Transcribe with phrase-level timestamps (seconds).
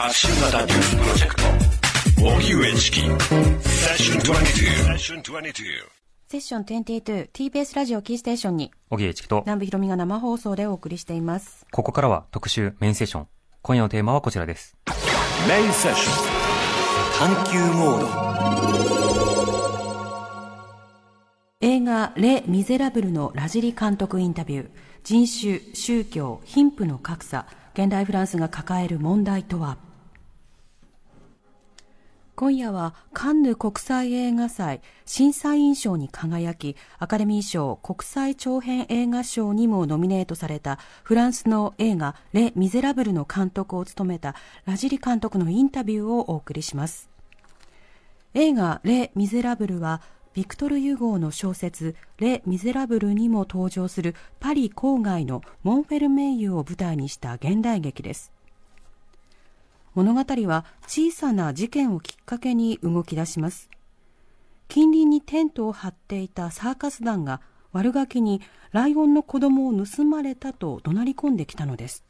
[0.00, 1.42] 発信型ニュースプロジェクト。
[2.22, 3.00] 荻上チキ。
[3.02, 3.10] セッ
[3.98, 5.52] ション22セッション22
[6.26, 8.70] セッション 22TBS ラジオキーステーションに。
[8.88, 11.66] 荻上チキと、南部ひろみが生放送でお送りしています。
[11.70, 13.28] ここからは特集メインセッション。
[13.60, 14.74] 今夜のテーマはこちらです。
[15.46, 16.12] メインセッショ
[17.26, 17.34] ン。
[17.34, 18.06] 探求モード。
[21.60, 24.70] 映画レ・ミゼラブルのラジリ監督インタビュー。
[25.04, 29.89] 人種、宗教、貧富の格差、現代フランスが抱える問題とは？
[32.40, 47.10] 今夜はカンヌ国際映画祭審査員賞に輝きアカデミー賞国際長編映画賞にもノミネートされたフランスの映画「レ・ミゼラブル」の監督を務めたラジリ監督のインタビューをお送りします。
[48.32, 50.00] 映画「レ・ミゼラブル」は
[50.32, 58.32] ビクトル・ユゴーの小説「レ・ミゼラブル」にも登場するパリ郊外のモンフェルメイユを舞台にした現代劇です。
[59.94, 63.68] 物語は小さな事件をきっかけに動き出します。
[64.68, 67.40] 近隣にテントを張っていたサーカス団が
[67.72, 68.40] 悪ガキに
[68.72, 72.04] ライオンの子供を盗まれたと怒鳴り込んできたのです。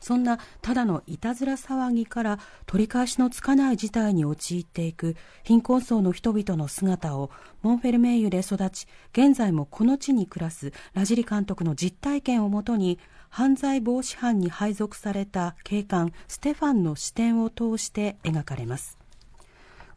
[0.00, 7.30] そんなただのいたずら騒ぎから取り返しのつかない事態に陥っていく貧困層の人々の姿を
[7.62, 13.00] モンフェルメイユで育ち現在もこの地に暮らすラジリ監督の実体験をもとに
[13.36, 18.96] 犯罪防止班に配属された警官ステファンの視点を通して描かれます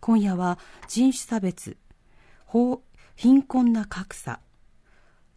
[0.01, 0.59] 今夜は
[0.89, 1.77] 人種差別
[2.45, 2.81] 法
[3.15, 4.41] 貧困な格差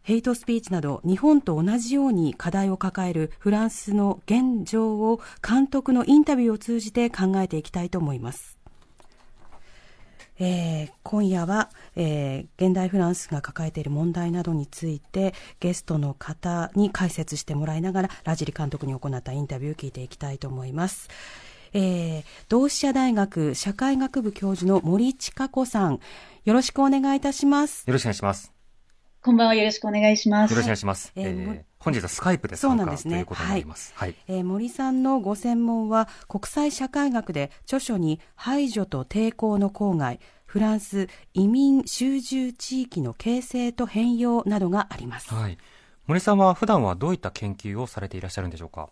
[0.03, 8.62] ヘイトスピーチなど日本と同じように課題を抱えるフランスの現状を監督のインタビューを通じて考えていきたいと思います。
[10.45, 21.09] えー今夜は、えー現代フランスが抱えている問題などについてゲストの方に解説してもらいながらラジリ監督に行ったインタビューを聞いていきたいと思います。
[21.73, 26.01] えー同志社大学社会学部教授の森千佳子さん、
[26.45, 27.85] よろしくお願いいたします。
[27.87, 28.62] よろしくお願いします。
[29.25, 29.55] こんばんは。
[29.55, 30.51] よろしくお願いします。
[30.51, 31.13] よろしくお願いします。
[31.15, 33.93] ええー本日はスカイプでそう参なんですね加ということになります。
[33.95, 34.17] はい。
[34.27, 45.33] えー森さんのご専門は国際社会学で著書に排除と抵抗の郊外フランス移民集中地域の形成と変容などがあります。
[45.33, 45.59] はい。
[46.07, 48.91] 森さんは普段はどういった研究をされていらっしゃるんでしょうか？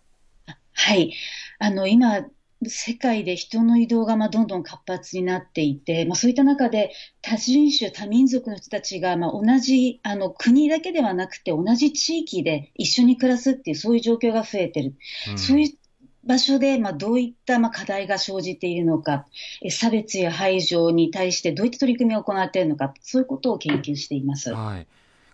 [0.73, 1.13] はい。
[1.59, 2.21] あの、今、
[2.69, 6.91] 世界で人の移動がまあどんどん活発になっていて、まあ、そういった中で
[7.21, 14.93] 多人種、多民族の人たちがまあ同じあの国だけではなくて同じ地域で一緒に暮らすっていうそういう状況が増えてる。
[15.31, 15.77] うんそういう
[16.23, 19.25] 場所で、まあ、どういった、まあ、課題が生じているのか、
[19.63, 24.53] え差別や排除に対してどういった取り組みを行っているのか、そういうことを研究しています。
[24.53, 24.87] はい。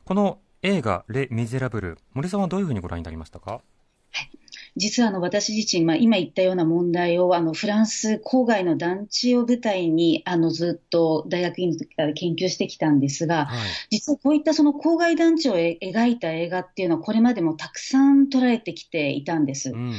[0.05, 3.61] この映画、レ・ミゼラブル、森さんはどういうふうにご覧になりましたか？
[4.77, 13.69] 実はあの私自身、まあ、今言ったような問題をあのフランス郊外の団地を舞台にあのずっと大学院の時から研究してきたんですが、はい。
[13.89, 19.75] 実はこういったその郊外団地をえ描いた映画っていうのはこれまでもたくさん撮られてきていたんですう。
[19.75, 19.93] ん。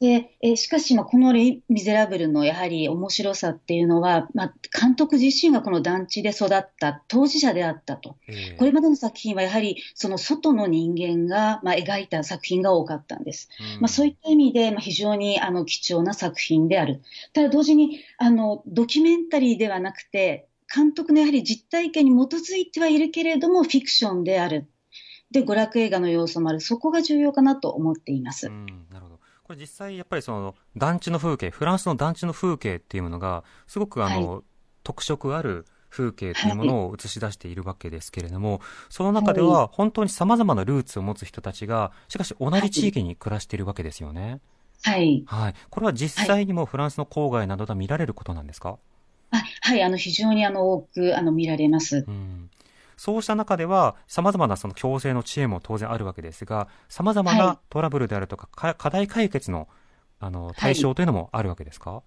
[0.00, 8.16] で、えしかし、まあ、このレイ・ミゼラブルのやはり面白さっていうのは、まあ、監督自身がこの団地で育った当事者であったと。
[8.26, 13.48] えーこれまでの作品はやはりその外の人間が、まあ、描いた作品が多かったんです。
[13.76, 17.02] うんまあ、そういった意味で、まあ、非常にあの貴重な作品である。
[17.32, 24.68] ただ同時にあのドキュメンタリーではなくて、監督のやはり実体験に基づいてはいるけれども、フィクションである。
[25.30, 26.60] で、娯楽映画の要素もある。
[26.60, 28.48] そこが重要かなと思っています。
[28.48, 29.09] うん、なるほど。
[29.50, 34.44] これ実際やっぱりその団地の風景、フランスの団地の風景っていうものが、すごくあの、
[34.84, 44.38] 特色ある風景というものを映し出しているわけですけれども、その中では本当に様々なルーツを持つ人たちが、しかし同じ地域に暮らしているわけですよね。
[44.84, 45.24] はい。
[45.26, 45.54] はい。
[45.68, 48.78] これは実際にもフランスの郊外などで見られることなんですか、
[49.32, 52.04] あはい、あの、非常にあの、多くあの見られます。
[52.06, 52.50] うん
[53.00, 59.68] そうした中では、様々なその共生の知恵も当然あるわけですが、様々はなトラブルであるとか、か課題解決の、
[60.18, 62.02] あの、対象というのもあるわけですか、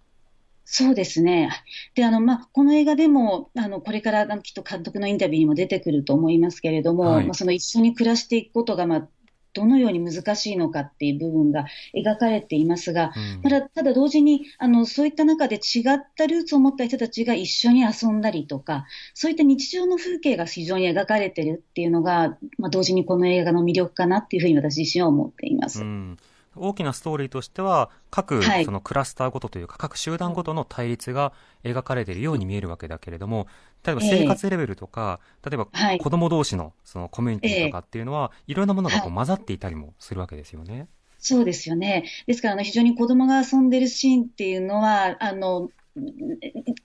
[0.66, 1.50] そうですね。
[1.96, 7.26] で、あの、まあ、この映画でも、あの、これからあのきっと監督のインタビューにも出てくると思いますけれども、はい。
[7.26, 9.08] まあ、その一緒に暮らしていくことが、まあ、
[9.54, 11.66] どのように難しいのかっていう部分が
[11.96, 13.42] 描かれていますが、うん。
[13.42, 25.82] ただ、ただ同時に、あの、そういった中で違ったルーツを持った人たちが一緒に遊んだりとか、そういった日常の風景が非常に描かれてるっていうのが、まあ、同時にこの映画の魅力かなっていうふうに私自身は思っています。
[25.82, 26.18] うん。
[26.56, 28.66] 大きなストーリーとしては、各はい。
[28.66, 31.34] そのクラスターごとというか、各集団ごとの対立が
[31.64, 33.48] 描かれているように見えるわけだけれども、
[33.86, 40.88] 例えば生活レベルとか、例えばはい子供同士のそのコミュニティとかっていうのは、いろんなものがこうは混ざっていたりもするわけですよね。
[41.20, 42.06] そうですよね。
[42.28, 45.70] ですから、あの、非常に子供が遊んでるシーンっていうのは、あの、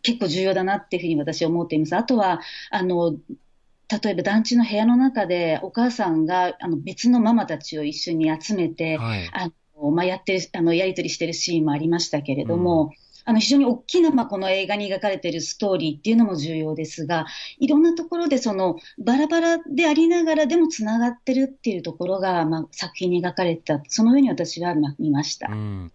[0.02, 1.96] 結構重要だなっていうふうに私は思っています。
[1.96, 2.40] あとは、
[2.70, 3.16] あの、
[4.02, 17.26] 例えば団地の部屋の中でお母さんがあの別のママたちを一緒に集めて、はい、あのまあ、やってる、あの、やりとりしてるシーンもありましたけれども、うんあの非常に大きな、まあ、この映画に描かれているストーリーっていうのも重要ですが、
[17.58, 25.48] いろんなところでそのバラバラでありながらでもつながってるっていうところが、まあ、作品に描かれた、その上に私は見ました。
[25.50, 25.92] うん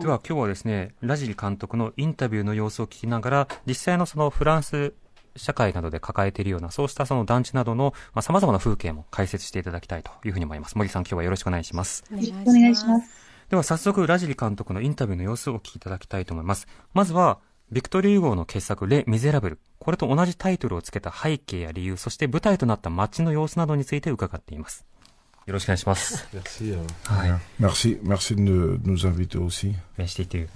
[0.00, 4.92] では今日はですね、ラジリ監督のインタビューの様子を聞きながら、実際のそのフランス
[5.36, 10.76] 社会などで抱えているような、そうしたその団地などの、まあ、様々な風景も解説していただきたいというふうに思います。
[10.76, 12.04] 森さん、今日はよろしくお願いします。
[12.10, 13.25] よろしくお願いします。
[13.48, 16.66] では早速、ラジリ監督のインタビューの様子をお聞きいただきたいと思います。
[16.94, 17.38] まずは、
[17.70, 19.58] ビクトル・ユゴーの傑作、レ・ミゼラブル。
[19.78, 24.84] これと同じタイトルをつけた背景や理由、そして舞台となった街の様子などについて伺っています。
[25.46, 26.26] よろしくお願いします。
[26.34, 26.76] Merci.
[27.04, 27.30] はい。
[27.60, 28.00] Merci.
[28.02, 29.74] Merci de nous inviter aussi.
[29.96, 30.48] Merci to you.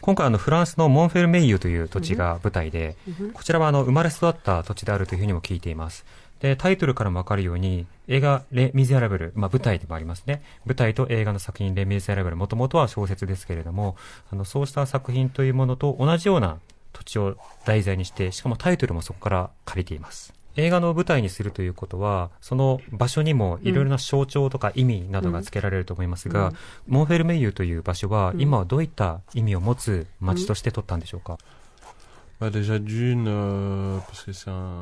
[0.00, 2.96] 今回あのフランスのモンフェルメイユという土地が舞台で、
[3.34, 6.04] こちらはあの生まれ育った土地であるというふうにも聞いています。
[6.44, 10.42] で、タイトルからもわかるように、映画、レ・ミゼラブル、まあ舞台でもありますね。
[10.66, 13.96] 舞台と映画の作品、レ・ミゼラブル、もともとは小説ですけれども、
[14.30, 16.58] あの、そうした作品というものと同じような
[16.92, 20.34] 土地を題材にして、しかもタイトルもそこから借りています。
[20.56, 26.54] 映画の舞台にするということは、その場所にもいろいろな象徴とか意味などが付けられると思いますが、うん、
[26.88, 31.38] モンフェルメイユという場所は、今はどういった意味を持つ街として取ったんでしょうか、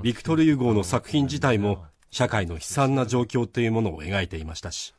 [0.03, 4.95] ビクトル・ユゴーの作品自体も社会の悲惨な状況というものを描いていましたし、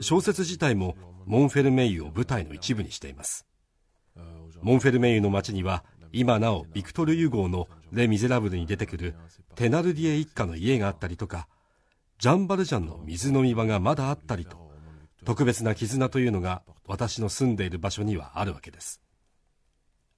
[0.00, 0.96] 小説自体も
[1.26, 3.46] モンフェルメイユを舞台の一部にしています。
[4.62, 9.14] モンフェルメイユの街には今なおビクトル・ユゴーのレ・ミゼラブルに出てくる
[9.54, 11.46] テナルディエ一家の家があったりとか、
[12.18, 14.72] ジャンバルジャンの水飲み場がまだあったりと、
[15.24, 19.00] 特別な絆というのが私の住んでいる場所にはあるわけです。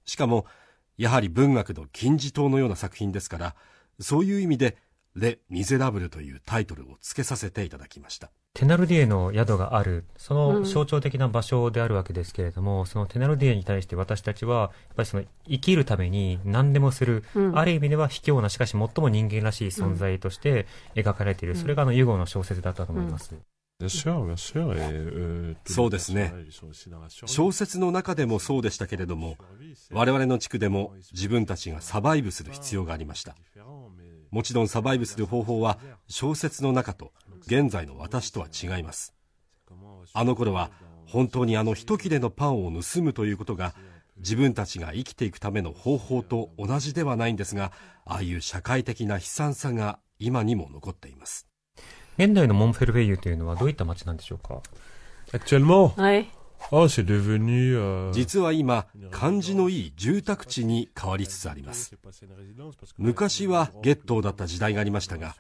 [0.05, 0.47] しかも、
[0.97, 3.55] やはり文学の金字塔のような作品ですから、
[4.01, 4.77] そういう意味で、
[5.15, 8.31] レ・ミゼラブルというタイトルを付けさせていただきました。
[8.55, 23.35] テナルディエの宿がある、その象徴的な場所であるわけですけれども、うん、そのテナルディエに対して私たちは、やっぱりその生きるために何でもする、うん、ある意味では卑怯な、しかし最も人間らしい存在として描かれている、うん、それがあのユゴの小説だったと思います。
[25.67, 26.33] そうですね。
[27.27, 29.37] 小説の中でもそうでしたけれども、
[29.91, 33.35] 我々の地区でも自分たちがサバイブする必要がありました。
[34.35, 35.79] もちろんサバイブする方法は
[36.09, 37.13] 小説の中と
[37.47, 39.15] 現在の私とは違います
[40.13, 40.73] あの頃は
[41.07, 43.75] 本当にあの一切れのパンを盗むということが
[44.17, 47.71] 自分たちが生きていくための方法と同じではないんですが
[48.05, 51.47] ああいう社会的な悲惨さが今にも残っています
[52.17, 54.63] 現代のモンフェルベイユというのはどういった街なんでしょうか
[55.33, 55.93] ？Actuellement,
[56.71, 58.13] Oh, c'est devenu, euh...
[58.13, 61.95] 実は今、感じのいい住宅地に変わりつつあります。
[62.97, 65.37] 昔はゲットーだった時代がありましたが、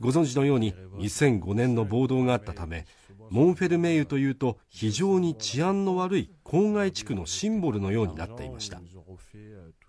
[0.00, 2.86] ご存知のように2005年の暴動があったため、
[3.30, 8.80] モンフェルメイユというと非常に治安の悪い郊外地区のシンボルのようになっていました。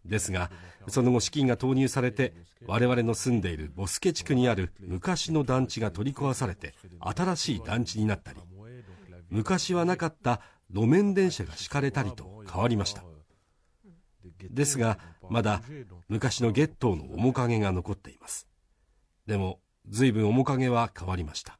[0.10, 0.52] ですが、
[0.88, 2.34] その後資金が投入されて、
[2.66, 8.40] 我々の住んでいるボスケ地区にある昔の団地が取り壊されて、新しい団地になったり、
[9.30, 10.42] 昔はなかった
[10.72, 13.04] 路面電車が敷かれたりと変わりました。
[14.50, 15.00] ですが
[15.30, 15.62] まだ
[16.08, 18.48] 昔のゲットーの面影が残っています。
[19.28, 21.59] でも随分面影は変わりました。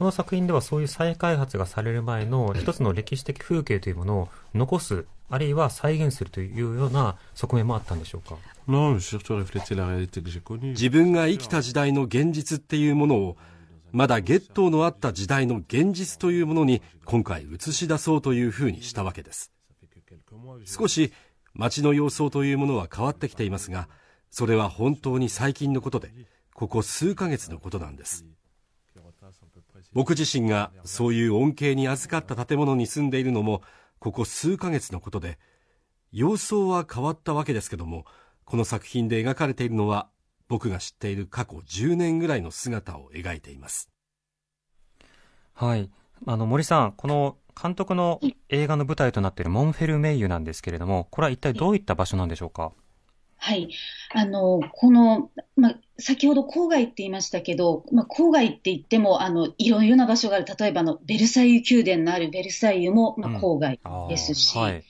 [0.00, 8.38] この作品ではそういう再開発がされる前の一つの歴史的風景というものを残すあるいは再現するというような側面もあったんでしょうか？
[8.66, 9.18] 自
[10.88, 13.36] 分が生きた時代の現実っていうものを
[13.92, 19.52] まだゲットーのあった時代の現実というものに今回映し出そうというふうにしたわけです。
[20.64, 21.12] 少し
[21.52, 23.86] 街の様相というものは変わってきていますが
[24.30, 26.10] それは本当に最近のことで
[26.54, 28.24] ここ数ヶ月のことなんです
[29.92, 33.62] 僕自身がそういう恩恵に預かった建物に住んでいるのも
[33.98, 35.38] ここ数ヶ月のことで
[36.12, 38.04] 様相は変わったわけですけども
[38.44, 40.08] この作品で描かれているのは
[40.48, 43.88] 僕が知っている過去10年ぐらいの姿を描いています。
[45.54, 45.88] はい。
[46.26, 52.72] あの、森さん、この監督の映画の舞台となっているモンフェルメイユなんですけれども、これは一体どういった場所なんでしょうか？
[53.42, 53.70] はい。
[54.14, 60.44] あの、この、まあ、先ほど郊外って言いましたけど、まあ、郊外って言っても、あの、いろいろな場所がある。
[60.58, 63.80] 例えば、の、ベルサイユ宮殿のあるベルサイユも、まあ、郊外
[64.10, 64.84] ですし、うんはい、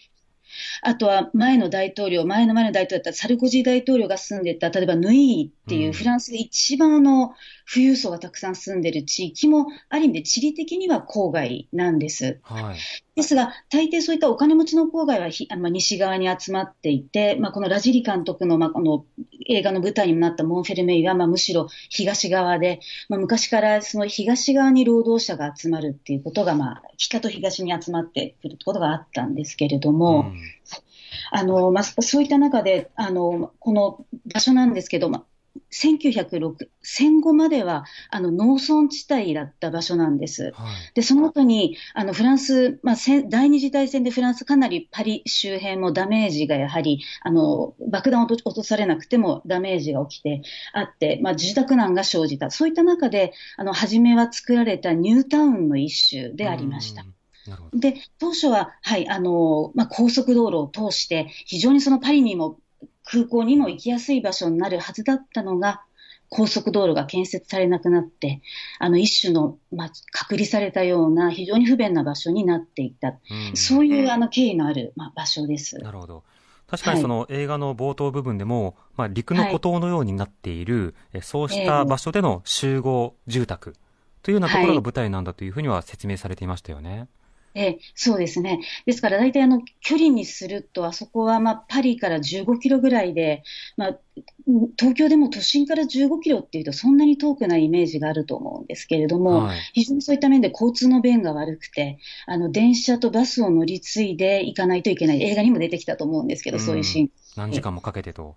[0.83, 7.35] あとは前の大統領、前の前の大統領だったサルコジー大統領が住んでた、例えばヌイーっていうフランスで一番あの
[7.73, 12.41] 富裕層がたくさん住んでる地域も、ある意味で地理的には郊外なんです。
[12.43, 12.79] はい、
[13.21, 19.05] ですが、大抵そういったお金持ちの郊外はひあの西側に集まっていて、まあ、このラジリ監督の,、まあ、この
[19.49, 30.41] 映画の舞台にもなったモンフェルメイは、まあ、むしろ東側で、まあ、昔からその東側に労働者が集まるっていうことが、まあ、北と東に集まってくることがあったんですけれども、うん。
[31.33, 35.25] あの、まあ、そういった中で、あの、この場所なんですけど、まあ、
[35.73, 40.53] 1906、戦後まではあの農村地帯だった場所なんです。
[40.55, 42.97] はい、で、その後に、あのフランス、まあ、
[43.29, 50.43] 第二次大戦でフランスかなりパリ周辺もダメージがやはり、あの、爆弾を落とされなくてもダメージが起きて
[50.73, 52.51] あって、まあ、住宅難が生じた。
[52.51, 57.05] そういった中で、あの、初めは作られたニュータウンの一種でありました。
[57.73, 62.59] で、当初は、はい、あの、まあ、高速道路を通して、非常にそのパリにも
[63.11, 65.83] 空港にも行きやすい場所になるはずだったのが、
[66.29, 68.41] 高速道路が建設されなくなって、
[68.79, 75.77] あの一種の、まあ、隔離されたような非常に不便な場所になっていた、うん、そういうあの経緯のある、まあ、場所です。
[75.79, 76.23] なるほど。
[76.69, 83.75] 確かにその映画の冒頭部分でも、はい、まあ、陸の孤島のようになっている、はい、そうした場所での集合住宅
[84.23, 87.09] というようなところが舞台なんだというふうには説明されていましたよね。
[87.55, 88.61] はいええ、そうですね。
[88.87, 93.43] ですから大体あの距離にすると、あそこはまあパリから15キロぐらいで、
[93.77, 93.99] まあ、
[94.79, 105.23] 東京でも都心から15キロっていうとそんなに遠くないイメージがあると思うんですけれども、はい、非常にそういった面で交通の便が悪くて、あの電車とバスを乗り継いで行かないといけない。
[105.23, 107.11] 映画にも出てきたと思うんですけど、うん、そういうシーン。
[107.37, 108.37] 何時間もかけてと。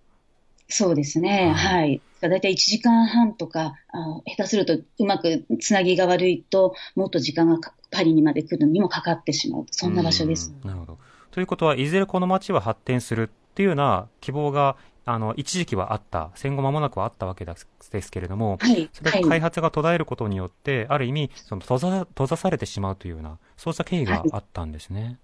[0.74, 1.54] そうですね。
[1.56, 2.02] はい。
[2.22, 7.60] はい、だいたい1時間半とか、あ下手するとうまくつなぎが悪いと、もっと時間が
[7.92, 9.66] パリにまで来るのにもかかってしまう。
[9.70, 10.52] そんな場所です。
[10.64, 10.98] なるほど。
[11.30, 14.76] ということは、いずれこの街は発展するっていうような希望が、
[15.06, 16.32] あの、一時期はあった。
[16.34, 25.20] 戦後間もなくはあったわけですけれども、はい、それが開発が途絶えることによって、ある意味、その閉ざ、閉ざされてしまうというような、そうした経緯があったんですね。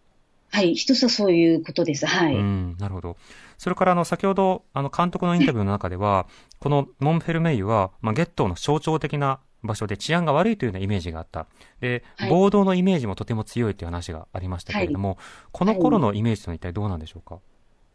[0.51, 2.05] はい、一つはそういうことです。
[2.05, 2.35] はい。
[2.35, 3.17] うん、なるほど。
[3.57, 6.27] それから、あの、先ほど、あの、監督のインタビューの中では、
[6.59, 11.47] このモンフェルメイユは、まあ、ゲットーの象徴的な場所で治安が悪いというようなイメージがあった。
[11.81, 15.17] で、暴動のイメージもとても強いという話がありましたけれども、はい、
[15.51, 17.39] この頃のイメージとは一体どうなんでしょうか？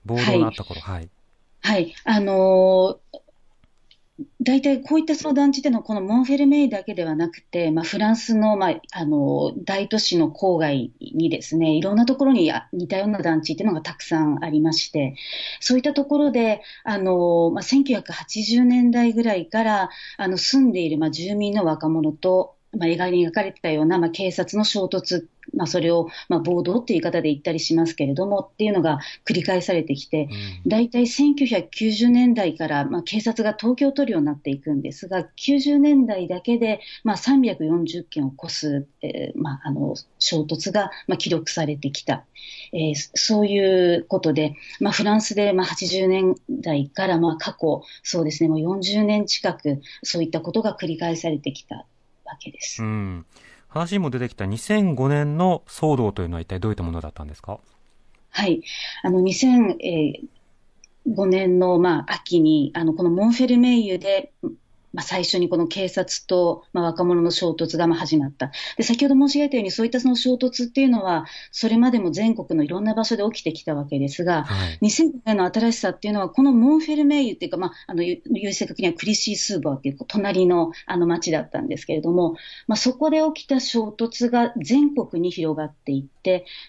[0.04, 1.08] 暴動のあった頃、はい。
[1.62, 1.94] はい。
[2.04, 3.18] あのー
[4.40, 15.16] 大体こういったその団地でのこのモンフェルメイだけではなくて、まあ、フランスの,、まあ、あの大都市の郊外にですね、いろんなところに似たような団地というのがたくさんありまして、
[15.58, 30.28] そういったところで、あのまあ、1980年代ぐらいからあの住んでいる、まあ、住民の若者と、まあ、映画に描かれてたような、まあ、警察の衝突まあ、それを、まあ、暴動っていう言い方で言ったりしますけれどもっていうのが繰り返されてきて、
[30.66, 42.24] 大体1990年代から、まあ、警察が東京を取るようになっていくんですが、90年代だけで、まあ、340件を超す、えーまあ、あの衝突が、まあ、記録されてきた、
[42.72, 51.86] えー、そういうことで、まあ、フランスで、まあ、80年代から、まあ、過去、そうですね、もう40年近く、そういったことが繰り返されてきた
[52.24, 52.82] わけです。
[52.82, 53.26] うん
[53.68, 57.58] 話にも出てきた2005年の騒動というのは一体どういったものだったんですか？
[58.30, 58.62] はい。
[59.02, 64.32] あの、2005年の、まあ、秋に、あの、このモンフェルメイユで、
[64.94, 68.52] まあ、最初にこの警察と、まあ、若者の衝突がまあ始まった。
[68.76, 78.18] で、先ほど申し上げたように、そういったその衝突っていうのは、それまでも全国のいろんな場所で起きてきたわけですが、はい、2000年の新しさっていうのは、このモンフェルメイユっていうか、まあ、あの、優
[78.52, 82.36] 正確にはクリシー・スーバーっていう隣のあの町だったんですけれども、
[82.68, 86.13] まあ、そこで起きた衝突が全国に広がっていって、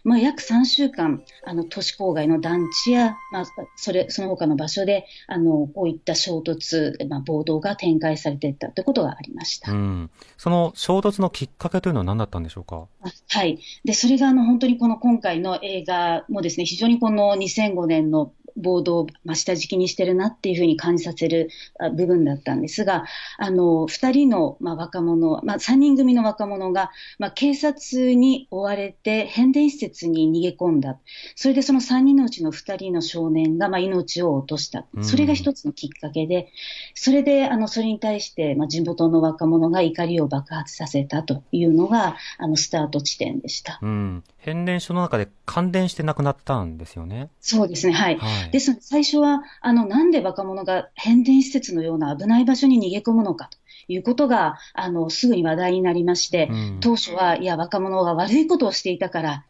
[0.04, 3.46] まあ、約3週間、あの、都市郊外の団地や、まあ、
[3.76, 9.72] それ、その他の場所で、あの、こういった衝突、まあ、暴動が展開されていったということがありました。
[9.72, 12.88] うん、その衝突のきっかけというのは何だったんでしょうか？
[13.30, 13.60] はい。
[13.84, 21.50] で、それがあの本当にこの今回の映画もですね、非常にこの2005年の暴動をま下敷きにしてるなっていうふうに感じさせる
[21.96, 23.06] 部分だったんですが、
[23.38, 30.98] あの、二人の、ま若者、まあ、三人組の若者が、まあ、警察に追われて変電施設に逃げ込んだ。
[31.36, 34.86] それでその三人のうちの二人の少年が、まあ、命を落とした。
[35.02, 36.52] それが一つのきっかけで、
[36.94, 43.80] それで、あの、それに対して、まあ、地元の若者が怒りを爆発させたというのが、あの、スタート地点でした。
[43.82, 44.24] うん。
[44.38, 47.30] 変電所の中で感電して亡くなったんですよね。
[47.40, 47.94] そうですね。
[47.94, 48.18] はい。
[48.18, 59.46] はい、ですので、最初は、あの、なんで若者が変電施設のような危ない場所に逃げ込むのかということが、あの、すぐに話題になりまして、うん、当初は、いや、若者が悪いことをしていたから、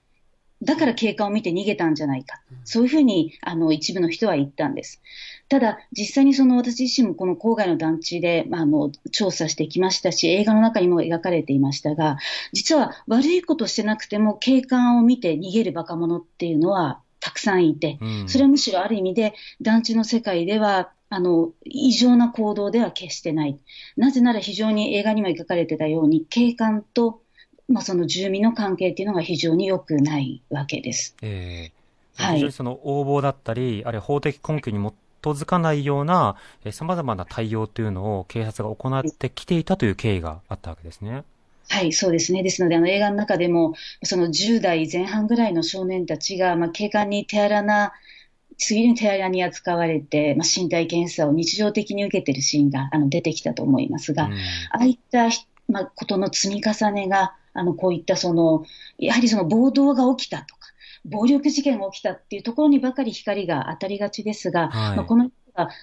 [0.64, 2.42] だから警官を見て逃げたんじゃないか。
[2.64, 5.02] そういうふうに、あの、一部の人は言ったんです。
[5.50, 12.18] ただ、実際にその私自身もこの郊外の団地で、まあ、あの、調査してきましたし、映画の中にも描かれていましたが、
[12.54, 23.58] 実は悪いことしてなくても警官を見て逃げる若者っていうのはたくさんいて、それはむしろある意味で団地の世界ではあの、異常な行動では決してない。
[23.98, 27.22] なぜなら非常に映画にも描かれてたように、警官と、
[27.68, 31.16] まあ、その住民の関係っていうのが非常に良くないわけです。
[31.22, 32.36] えー、はい。
[32.36, 34.92] 非常にその横暴だったり、あるいは法的根拠に
[35.22, 36.36] 基づかないような、
[36.72, 41.24] さまざまな対応というのを警察が行ってきていたという経緯があったわけですね。
[41.68, 42.44] はい、そうですね。
[42.44, 47.94] ですので、あの映画の中でも、その10代前半ぐらいの少年たちが、まあ、警官に手荒な
[48.58, 54.38] 次に手荒に扱われて、まあ、身体検査を日常的に受けているシーンがあの出てきたと思いますが、うん、あ
[54.72, 55.30] あいった、
[55.68, 58.64] まあ、ことの積み重ねが、あのこういったその、
[58.98, 60.62] やはりその暴動が起きたとか、
[61.06, 65.32] 暴力事件が起きたっていうところにばかり光が当たりがちですが、はい、まあ、この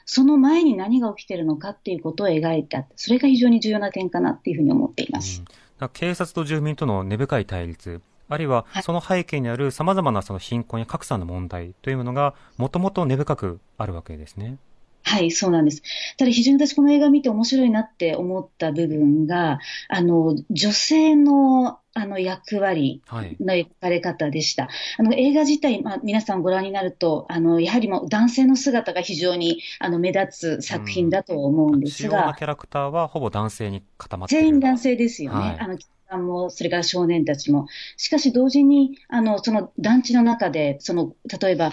[0.05, 5.41] その前に何が起きているのかっていうことを描いた、それが非常に重要な点かなっていうふうに思っています。
[5.41, 5.47] うん、
[5.89, 14.57] 警察と住民との根深い対立、あるいはその背景にあるさまざまなその貧困や格差の問題というものがもともと根深くあるわけですね。
[15.03, 15.83] はい、そうなんです。
[16.17, 24.63] ただ非常に私この映画見て面白いなって思った部分が、あの、女性のあの役割の描かれ方でした。
[24.63, 35.39] はい、あの映画自体、まあ、皆さんご覧になると、あのやはりもう男性の姿が非常にあの目立つ作品だと思うんですが、うん、主要なキャラクターはほぼ男性に固まって全員男性ですよね。
[35.39, 35.79] はい、あの
[36.13, 37.67] さんも、それから少年たちも。
[37.97, 41.73] しかし同時に、あの、その団地の中で、その、例えば、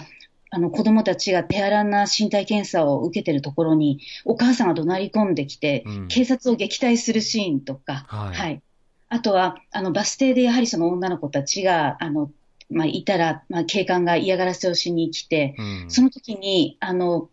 [0.50, 8.62] あの子供たちが手荒な身体検査を受けてるところに、お母さんが怒鳴り込んできて、うん、警察を撃退するシーンとか、はい、はい。
[9.08, 12.30] あとは、あの、バス停でやはりその女の子たちが、あの、
[12.68, 17.28] まあ、いたら、まあ、警官が嫌がらせをしに来て、うん、その時に、あの、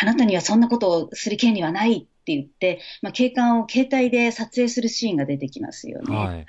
[0.00, 6.16] あなたにはそんなことをする権利はないって言って、まあ、警官を携帯で撮影するシーンが出てきますよね。
[6.16, 6.46] はい、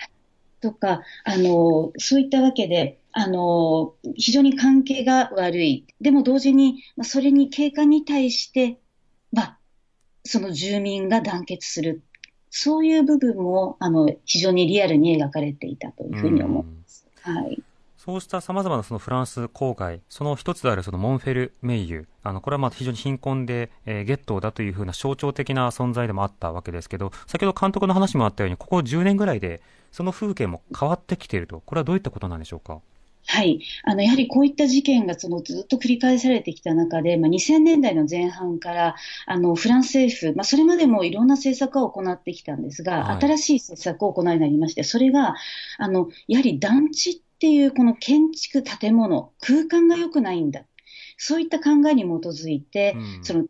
[0.61, 5.85] とか、あの、そういったわけで、あの、非常に関係が悪い。
[6.01, 8.79] でも同時に、まあ、それに警官に対して、
[9.31, 9.59] まあ、
[10.25, 12.03] その住民が団結する。
[12.49, 17.07] そういう部分も、あの、非常にリアルに描かれていたというふうに思います。
[17.21, 17.61] はい。
[17.97, 29.61] そうした様々なそのフランス郊外、その一つであるそのモンフェルメイユ、あの、これはまあ非常に貧困で、えー、ゲットーだというふうな象徴的な存在でもあったわけですけど、先ほど監督の話もあったように、ここ10年ぐらいで、
[29.91, 32.81] その風景も変わってきていると、これはどういったことなんでしょうか？
[33.25, 33.61] はい。
[33.83, 45.35] あの、やはりこういった事件がそのずっと繰り返されてきた中で、まあ、2000年代の前半から、あの、フランス政府、まあ、それまでもいろんな政策を行ってきたんですが、はい、新しい政策を行いになりまして、それが、
[45.77, 50.63] あの、やはり団地っていうこの建築建物、空間が良くないんだ。
[51.17, 53.45] そういった考えに基づいて、うん、その、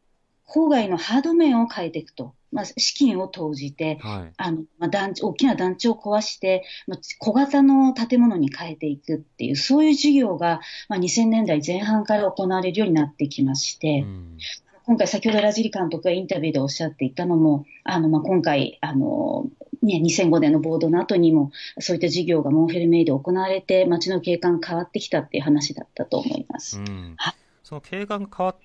[0.47, 2.35] 郊外のハード面を変えていくと。
[2.53, 14.37] まあ、資金を投じて、はい、あのまあ、団地大きな団地を壊して、まあ、小型の建物に変えていくっていう、そういう事業が、まあ、2000年代前半から行われるようになってきまして、うん、
[14.85, 19.47] 今回、先ほどラジリ監督がインタビューでおっしゃっていたのも、あのまあ、今回あの、
[19.81, 26.79] ね、2005年の暴動の後にも、そういった事業がモンフェルメイで行われて、街の景観が変わってきたっていう話だったと思います。
[26.79, 27.15] うん、
[27.63, 28.55] その景観が変わっ、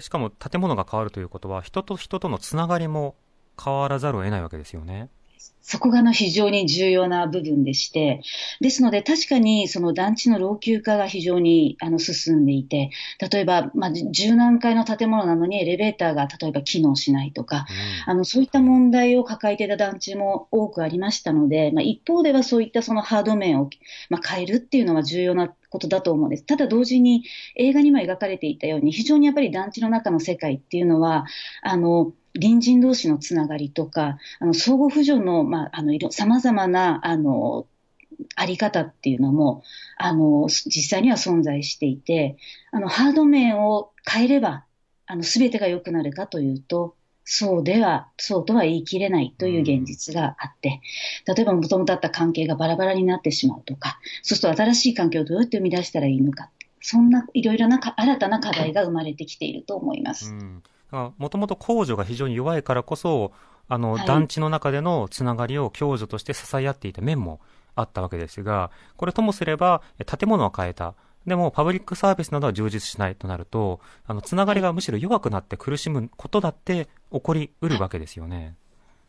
[0.00, 3.16] しかも建物が変わるということは、人と人とのつながりも
[3.62, 5.08] 変わらざるを得ないわけですよね。
[5.68, 8.22] そこがの非常に重要な部分でして、
[8.60, 12.90] ですので確かにその団地の老朽化が非常にあの進んでいて、
[13.32, 17.66] 例えば、まあ、十何階の建物なのにエレベーターが例えば機能しないとか、
[18.06, 23.70] うん、あのそういった問題を抱えていた団地も多くありましたので、まあ、一方ではそういったそのハード面を、
[24.08, 26.44] まあ、変えるっていうのは重要なことだと思うんです。
[26.44, 27.24] ただ同時に
[27.56, 31.26] 映画にも描かれていたように、非常にやっぱり団地の中の世界っていうのは、
[31.62, 37.66] あの、隣人同士のつながりとか、あの相互扶助の、まあ、あの、様々な、あの、
[38.34, 39.62] あり方っていうのも、
[39.96, 42.36] あの、実際には存在していて、
[42.70, 44.64] あの、ハード面を変えれば、
[45.06, 46.95] あの、すべてが良くなるかというと、
[47.28, 50.80] そうでは、そうとは言い切れないという現実があって、
[51.26, 60.30] 例えば元々あった関係がバラバラになってしまうとか、そうすると新しい関係をどうやって生み出したらいいのか、そんないろいろな新たな課題が生まれてきていると思います。
[60.30, 60.62] うん
[61.18, 63.32] もともと公助が非常に弱いからこそ、
[63.68, 67.40] あの、はい、団地の中でのつながりを共助として支え合っていた面も
[67.74, 70.94] あったわけですが、これともすれば、建物は変えた。
[71.26, 78.54] でも、パブリックサービスなどは充実しないとなると、あの、つながりがむしろ弱くなって苦しむことだって起こりうるわけですよね。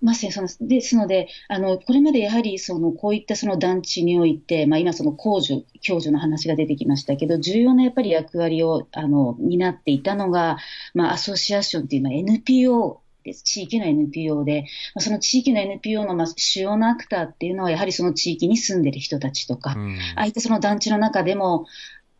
[0.01, 0.95] まさにそのです。
[0.95, 10.57] ので、あのこれまでやはりそのこういったその団地において、まあ、今、その公助、共助の話が出てきましたけど、重要なやっぱり役割をあの担っていたのが、
[10.93, 13.43] まあ、アソシアションという、まあ、NPO です。
[13.43, 19.97] 地域の NPO で、まあ、その地域の NPO のまあ主要なアクターっていうのは、やはりその地域に住んでる人たちとか、うん。
[20.15, 21.65] ああいったその団地の中でも、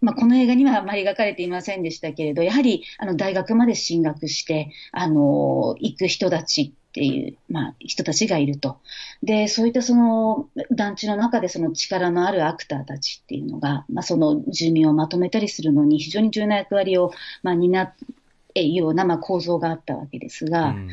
[0.02, 8.80] まあ、この映画にはあまり描かれていませんでしたけれど、やはりあの大学まで進学して、あの行く人たちっていう、まあ、人たちがいると。
[9.24, 17.12] で、そういったその団地の中でその力のあるアクターたちっていうのが、まあ、その住民をまとめたりするのに非常に重要な役割を、
[17.44, 17.94] まあ、担っ
[18.54, 20.90] ているような、まあ、構造があったわけですが、うん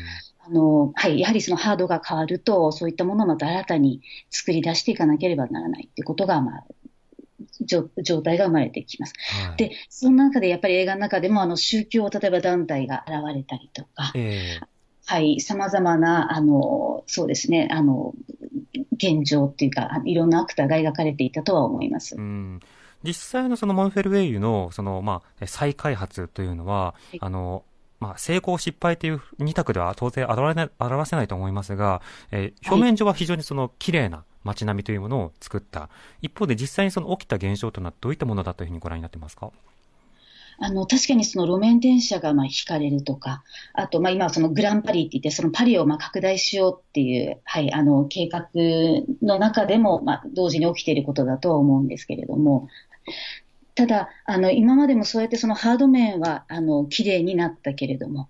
[0.47, 6.63] あの、はい、やはりそのハードが変わると、そういったものをまた新たに作り出していかなければならないっていうことが、まあ、
[7.61, 9.13] 状状態が生まれてきます。
[9.47, 9.57] はい。
[9.57, 14.67] で、その中でやっぱり映画の中でも、あの、宗教、例えば団体が現れたりとか、ええ。
[15.07, 18.13] はい、様々な、あの、そうですね、あの、
[18.91, 22.15] 現状っていうか、あいろんなアクターが描かれていたとは思います。
[22.15, 22.59] うん。
[23.03, 27.17] 実際のそのモンフェルウェイユのその、まあ、再開発というのは、い。
[27.21, 27.63] あの、
[27.99, 30.69] まあ、成功失敗という二択では当然表
[31.09, 35.89] せないと思いますが、えー表面上は非常にその綺麗な街並みというものを作った。
[36.21, 39.51] 一方で実際にその起きた現象というのはどういったものだというふうにご覧になってますか？
[40.57, 48.47] あの、確かにその路面電車がまあ引かれるとか、あと、まあ今そのグランパリって言って、そのパリをまあ拡大しようっていう、はい、あの、計画
[49.21, 52.69] の中でも、まあ同時に起きていることだとは思うんですけれども、
[53.75, 58.29] ただ、あの、今までもそうやってそのハード面は、あの、綺麗になったけれども、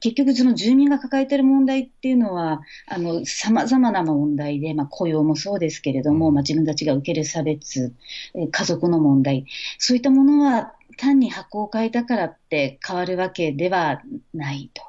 [0.00, 7.94] 結局その住民が抱えている問題っていうのは、あの、様々な問題で、まあ雇用もそうですけれども、まあ自分たちが受ける差別、
[8.34, 9.46] えー家族の問題、
[9.78, 14.02] そういったものは単に箱を変えたからって変わるわけでは
[14.34, 14.82] ないと。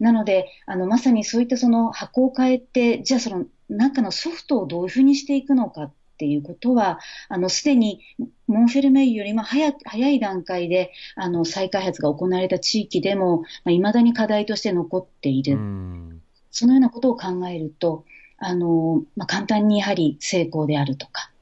[0.00, 8.00] なので、あの、まさにそういったその箱を変えて、じゃあその中のソフトをどういうふうにしていくのかっていうことは、あの、すでに
[8.46, 15.54] モンフェルメイユよりも早く早い段階で、あの、再開発が行われた地域でも、まあ、未だに課題として残っている。
[15.54, 16.20] うん
[16.54, 18.04] そのようなことを考えると、
[18.38, 21.32] あの、まあ、簡単にやはり成功であるとか、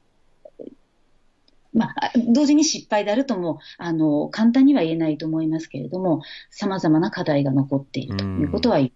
[1.71, 8.93] まあ、同時に失敗であるとも、あの、簡単には言えないと思いますけれども、様々な課題が残っているということは言い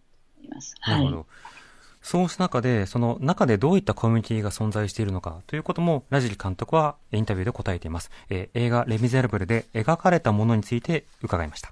[0.50, 0.76] ます。
[0.80, 1.16] はい。
[2.08, 8.12] そうした中で、その中でどういったコミュニティが存在しているのかということも、ラジリ監督はインタビューで答えています。
[8.30, 11.70] えー映画レ・ミゼラブルで描かれたものについて伺いました。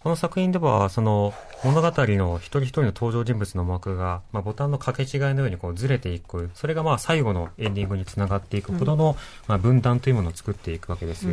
[0.00, 1.32] この作品では、その
[1.64, 11.26] 物語の一人一人の登場人物の幕が、まあ、ボタンの掛け違いのようにこうずれていく、それがまあ最後のエンディングにつながっていくほどの、まあ、分断というものを作っていくわけです。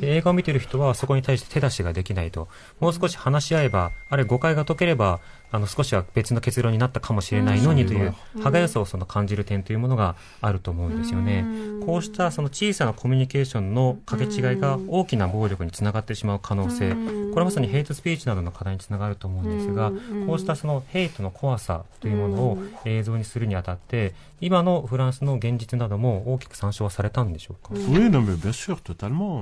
[0.00, 2.48] で映画を見ている人はそこに対して手出しができないと。
[2.80, 11.44] もう少し話し合えば、あれ誤解が解ければ、あの少しは別の結論になったかもしれないのにという、歯がゆさをその感じる点というものがあると思うんですよね。
[11.86, 19.90] こうしたその小さなコミュニケーションの掛け違いが大きな暴力につながってしまう可能性、これはまさにヘイトスピーチなどの課題につながると思うんですが、
[20.26, 27.74] こうしたそのヘイトの怖さというものを映像にするにあたって、今のフランスの現実なども大きく参照はされたんでしょうか？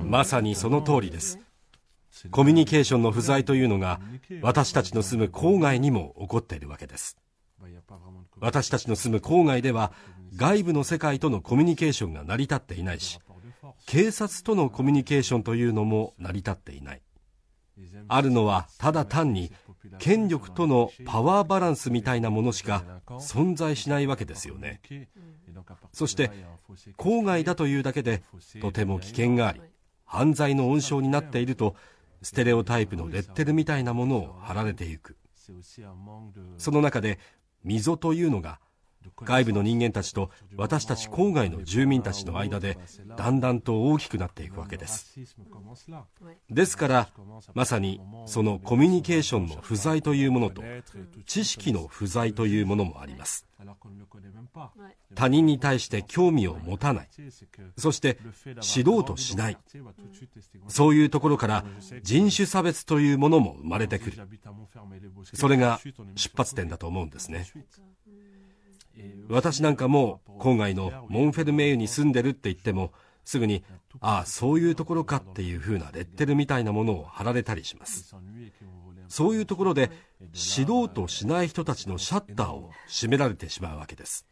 [0.05, 1.39] まさにその通りです。
[2.31, 4.01] コミュニケーションの不在というのが
[4.43, 7.17] 私たちの住む郊外にも起こっているわけです。
[8.39, 9.93] 私たちの住む郊外では
[10.35, 13.19] 外部の世界とのコミュニケーションが成り立っていないし、
[13.87, 17.03] 警察とのコミュニケーションというのも成り立っていない。
[18.09, 19.53] あるのはただ単に
[19.99, 22.85] 権力とのパワーバランスみたいなものしか
[23.21, 24.81] 存在しないわけですよね。
[25.93, 26.31] そして
[26.97, 28.23] 郊外だというだけで
[28.61, 29.61] とても危険があり
[30.05, 31.77] 犯罪の温床になっていると
[32.23, 35.17] ステレオタイプのレッテルみたいなものを貼られていく。
[36.59, 37.19] その中で
[37.63, 38.61] 溝というのが
[39.23, 42.79] 外部の人間たちと私たち郊外の住民たちの間で
[43.17, 45.19] だんだんと大きくなっていくわけです。
[46.51, 47.09] ですから
[47.55, 50.63] まさにそのコミュニケーションの不在というものと
[51.27, 53.47] 知識の不在というものもあります。
[55.15, 57.09] 他人に対して興味を持たない。
[57.79, 58.19] そして
[58.61, 59.59] 知ろうとしない。
[60.69, 61.65] そういうところから
[62.03, 64.29] 人種差別というものも生まれてくる。
[65.33, 65.81] それが
[66.15, 67.47] 出発点だと思うんですね。
[69.29, 72.93] 私なんかもう郊外のモンフェルメイユに住んでるって言っても
[73.25, 73.65] すぐに
[74.01, 78.15] ああそういうところかっていう風なレッテルみたいなものを貼られたりします。
[79.09, 79.91] そういうところで
[80.33, 84.27] 知ろうとしない人たちのシャッターを閉められてしまうわけです。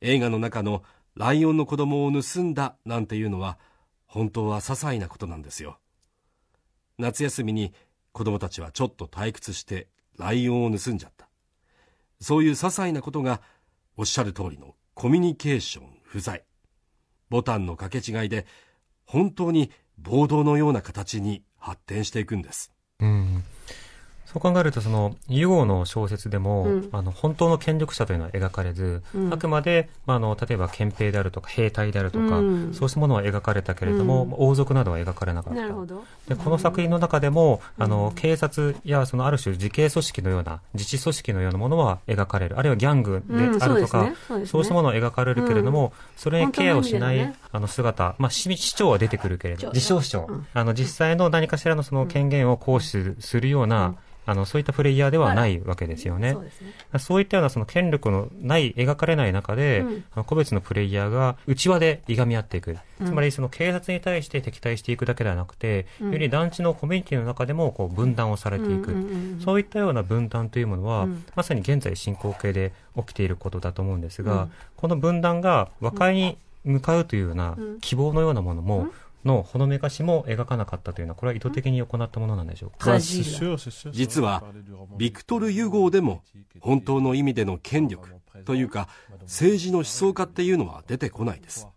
[0.00, 0.82] 映画の中の
[1.14, 3.58] ライオンの子供を盗んだなんていうのは
[4.06, 5.78] 本当は些細なことなんですよ。
[6.98, 7.72] 夏休みに
[8.12, 11.25] 子供たちはちょっと退屈してライオンを盗んじゃった。
[12.20, 13.40] そういう些細なことが
[13.96, 16.44] おっしゃる通りのコミュニケーション不在。
[17.28, 18.46] ボタンの掛け違いで
[19.04, 22.72] 本当に暴動のような形に発展していくんです。
[23.00, 23.44] うん。
[24.26, 35.60] そう考えると、その、ユゴの小説でも、うん、あの、本当の権力者というのは描かれず、うん、あくまで、まあ、あの、例えば憲兵であるとか、兵隊であるとか、うん、そうしたものは描かれたけれども、王族などは描かれなかった。
[35.60, 36.04] なるほど。
[36.28, 42.58] で、この作品の中でも、あの、警察や、その、ある種、自警組織のような、自治組織のようなものは描かれる。
[42.58, 44.46] あるいはギャングであるとか、そう、ね。
[44.46, 50.28] そうね、したものは描かれるけれども、それにケアをしない、あの、姿、まあ、市長は出てくるけれど、自称市長。
[50.52, 53.94] あの、実際の何かしらのその権限を行使するような、
[54.26, 56.32] あの、そういったプレイヤーではないわけですよね。
[56.32, 56.50] そうね。
[56.98, 62.76] そういったようなその権力のない、描かれない中で、うん、あの個別のプレイヤーが内輪でいがみ合っていく。
[63.04, 68.94] つまりその警察に対して敵対していくだけではなくて、うん、より団地のコミュニティの中でもこう分断をされていく。
[69.44, 78.88] そういったような分断というものは、うん、まさに現在進行形で起きていることだと思うんですが、この分断が和解に向かうというような希望のようなものも、
[79.26, 82.98] のほのめかしも描かなかったというのは、これは意図的に行ったものなんでしょうか？
[83.92, 84.42] 実は、
[84.96, 86.22] ビクトル・ユゴーでも、
[86.60, 88.08] 本当の意味での権力
[88.44, 88.88] というか、
[89.22, 91.68] 政治の思想家っていうのは出てこないです。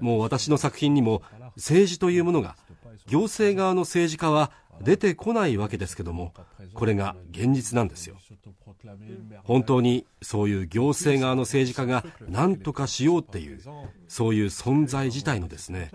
[0.00, 1.22] もう私の作品にも、
[1.56, 2.56] 政治というものが、
[3.06, 4.50] 行政側の政治家は
[4.82, 6.34] 出てこないわけですけども、
[6.74, 8.16] これが現実なんですよ。
[9.44, 13.60] 本当にそういう行政側の政治家が何とかしようっていう、
[14.08, 15.90] そういう存在自体のですね、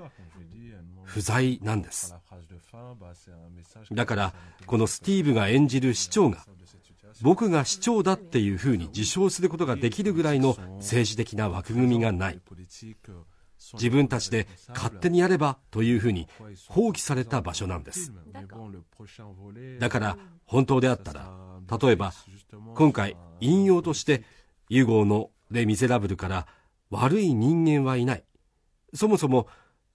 [1.13, 2.15] 不在なんです。
[3.91, 4.33] だから
[4.65, 6.45] このスティーブが演じる市長が
[7.21, 12.39] 僕が市長だっていうふうに自称することができるぐらいの政治的な枠組みがない。
[13.73, 16.27] 自分たちで勝手にやればというふうに
[16.67, 18.13] 放棄された場所なんです。
[19.79, 21.29] だから本当であったら
[21.81, 22.13] 例えば
[22.73, 24.23] 今回引用として
[24.69, 26.47] ユゴーのレ・ミゼラブルから
[26.89, 28.23] 悪い人間はいない。
[28.93, 29.47] そもそも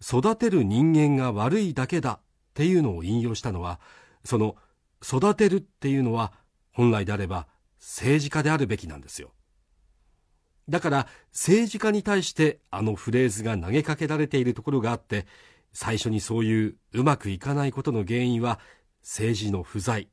[0.07, 2.21] 育てる人間が悪いだけだっ
[2.55, 3.81] ていうのを引用したのは、
[4.25, 4.55] その
[5.03, 6.33] 育てるっていうのは
[6.73, 7.49] 本来であれば
[7.81, 9.33] 政治家であるべきなんですよ。
[10.69, 15.27] だから政治家に対してあのフレーズが投げかけられているところがあって、
[15.73, 18.61] 最初にそういううまくいかないことの原因は
[19.03, 20.09] 政治の不在、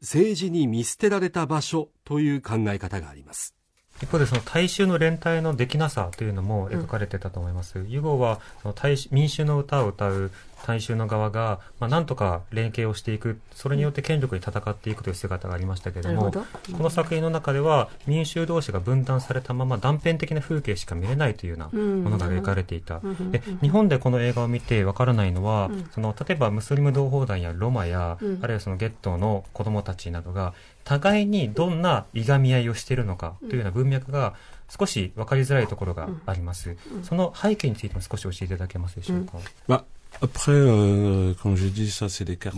[0.00, 3.54] 政治に見捨てられた場所という考え方があります。
[4.02, 7.78] 一方でその大衆の連帯のできなさというのも描かれてたと思います。
[7.78, 10.30] うん、ユゴはその大民衆の歌を歌う
[10.66, 23.00] 大衆の側が、まあ、なんとか連携をしていく、それによって権力に戦っていくという姿がありましたけれども、どうん、この作品の中では民衆同士が分断されたまま断片的な風景しか見れないというようなものが描かれていた。
[23.02, 34.34] うん、で日本でこの映画を見てわからないのは、その例えばムスリム同胞団やロマや、あるいはそのゲットーの子供たちなどが互いにどんないがみ合いをしているのかというような文脈が
[34.68, 36.76] 少し分かりづらいところがあります。
[37.02, 39.38] その背景についても少し教えていただけますでしょうか？
[39.66, 39.84] ま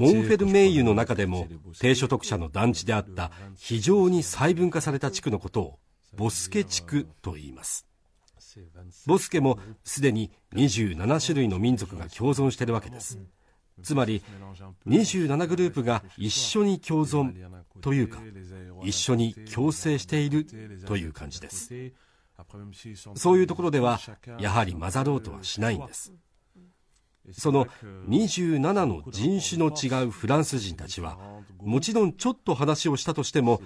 [0.01, 1.47] モンフェルメイユの中でも
[1.81, 5.79] 低所得者の団地であった非常に細分化された地区のことを
[6.17, 7.87] ボスケ地区と言います。
[9.07, 13.19] ボスケもすでに27種類の民族が共存しているわけです。
[13.83, 14.23] つまり
[14.87, 17.33] 27グループが一緒に共存
[17.81, 18.21] というか
[18.83, 20.47] 一緒に共生している
[20.87, 21.73] という感じです。
[23.15, 24.01] そういうところでは
[24.39, 26.13] やはり混ざろうとはしないんです
[27.31, 27.67] その
[28.09, 31.19] 27の人種の違うフランス人たちは
[31.61, 33.61] もちろんちょっと話をしたとしても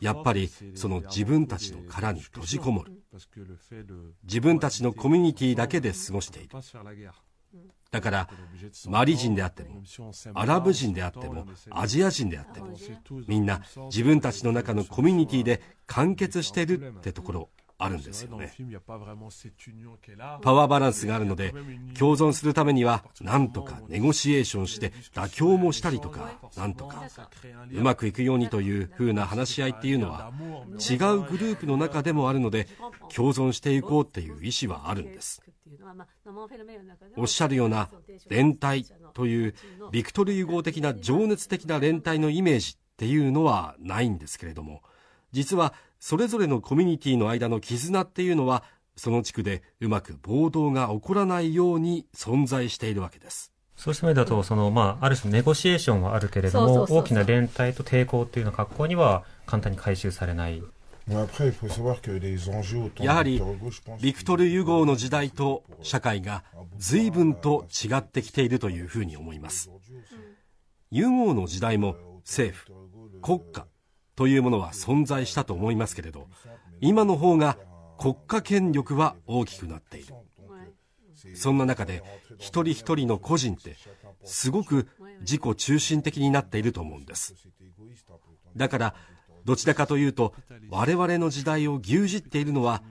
[0.00, 2.92] やっぱりその自分たちの殻に閉じこもる。
[4.24, 6.48] 自分たちのコミュニティだけで過ごしている。
[7.90, 8.28] だから
[8.88, 9.82] マリ人であっても
[10.34, 12.76] アラブ人であってもアジア人であっても
[13.26, 17.50] みんな自分たちの中のコミュニティで完結してるってところ。
[17.78, 18.52] あるんですよね。
[20.42, 21.52] パワーバランスがあるので
[21.98, 27.02] 共存するためには何とかネゴシエーションして妥協もしたりとかなんとか
[27.70, 30.32] うまくいくようにというふうな話し合いっていうのは
[30.78, 32.66] 違うグループの中でもあるので
[33.14, 35.42] 共存していこうっていう意思はあるんです。
[37.16, 37.90] おっしゃるような
[38.28, 39.54] 連帯という
[39.92, 44.82] ビクトル融合的な情熱的な連帯のイメージっていうのはないんですけれども
[45.32, 48.62] 実はそれぞれのコミュニティの間の絆っていうのは
[48.96, 60.62] その地区でうまく暴動が起こらないように存在しているわけですそうした意味だと、その、まあ、ある種ネゴシエーションはあるけれども、大きな連帯と抵抗っていうような格好には簡単に回収されない。
[63.00, 63.42] やはり、
[64.00, 66.42] ビクトル・ユゴーの時代と社会が
[66.78, 69.70] 随分と違ってきているというふうに思います。
[70.90, 72.72] ユゴーの時代も政府、
[73.22, 73.66] 国家、
[74.16, 76.26] というものは存在したと思いますけれど
[76.80, 77.58] 今の方が
[77.98, 80.14] 国家権力は大きくなっている。
[81.34, 82.02] そんな中で
[82.38, 83.76] 一人一人の個人って
[84.24, 84.86] すごく
[85.20, 87.34] 自己中心的になっていると思うんです。
[88.54, 88.94] だから
[89.44, 90.34] どちらかというと
[90.70, 92.82] 我々の時代を牛耳っているのは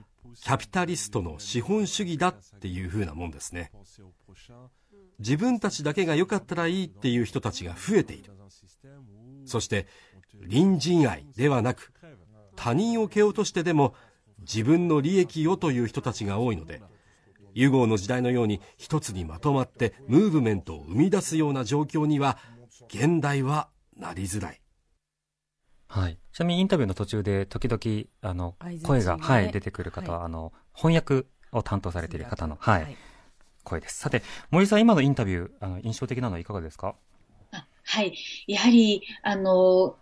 [0.42, 3.70] キャピタリストの資本主義だっていうふうなもんですね。
[5.18, 8.32] 自分たちだけが良かったらいいっていう人たちが増えている。
[9.44, 9.86] そして
[10.42, 11.92] 隣人愛ではなく
[12.54, 13.94] 他人を蹴落としてでも
[14.40, 16.80] 自分の利益をという人たちが多いので
[17.54, 22.38] ユゴーの時代のように一つにまとまってムーブメントを生み出すような状況には
[22.88, 24.60] 現代はなりづらい。
[25.88, 26.18] はい。
[26.32, 32.96] ちなみにインタビューの途中で時々、あの、声が、はい、出てくる方は、はい、あの、翻訳を担当されている方の、はい、はい、
[33.62, 33.98] 声です。
[33.98, 36.96] さて、森さん、今のインタビュー、あの、印象的なのはいかがですか？
[37.84, 38.14] はい。
[38.48, 39.96] やはり、あの、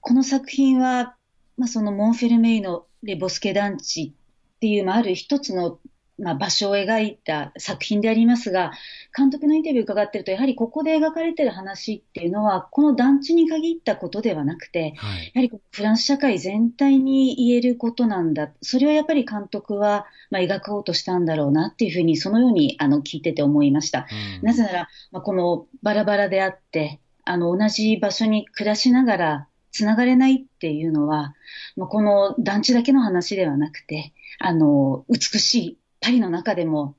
[0.00, 1.16] この作品は、
[1.56, 4.14] まあ、そのモンフェルメイのレボスケ団地
[4.56, 5.78] っていう、まあ、ある一つの
[6.20, 8.72] まあ、場所を描いた作品でありますが、
[9.16, 18.50] 監督のインタビュー伺ってると、やはりここで描かれてる話っていうのは、この団地に限ったことではなくて、はい、やはりフランス社会全体に言えることなんだ。
[18.60, 24.06] それはやっぱり監督は、まあ、描こうとしたんだろうなっていうふうに、そのようにあの聞いてて思いました。
[24.40, 31.34] うん、なぜなら、まあ、このバラバラであって、あの、同じ場所に暮らしながら、つながれないっていうのは、
[31.76, 36.96] まあ、この団地だけの話ではなくて、あの、美しいパリの中でも、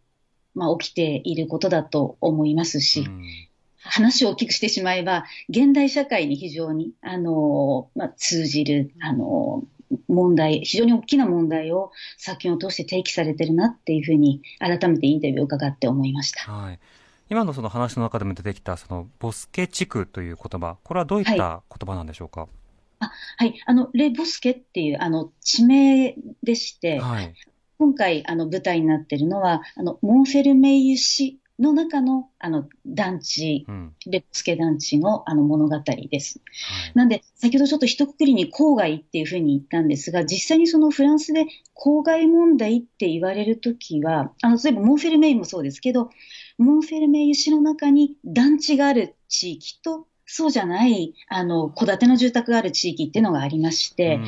[0.54, 3.24] まあ、起きていることだと思いますし、うん、
[3.84, 9.64] 話を大きくしてしまえば、現代社会に非常に、あの、まあ、通じる、あの、
[10.08, 16.52] 問題、非常に大きな問題を作品を通して提起されてるなっていうふうに、改めてインタビューを伺って思いました。
[16.52, 16.80] はい。
[17.30, 22.61] 今のその話の中でも出てきた、その、ボスケ地区という言葉、これはどういった言葉なんでしょうか、はい
[23.02, 23.56] あはい。
[23.66, 27.34] あの、レ・ボスケっていう、あの、地名でして、はい、
[27.78, 36.42] 今回、あの、舞台になっているのは、あの、モンフェルメイユ市の中の、あの、団地、うん、レッツケ団地の、あの、物語です。
[36.46, 46.10] はい、なんで、先ほどちょっと一括りに郊外っていうふうに言ったんですが、実際にそのフランスで郊外問題って言われるときは、あの、例えばモンフェルメイもそうですけど、
[46.58, 54.26] モンフェルメイユ市の中に団地がある地域と、そうじゃない、あの、戸建ての住宅がある地域っていうのがありまして、うん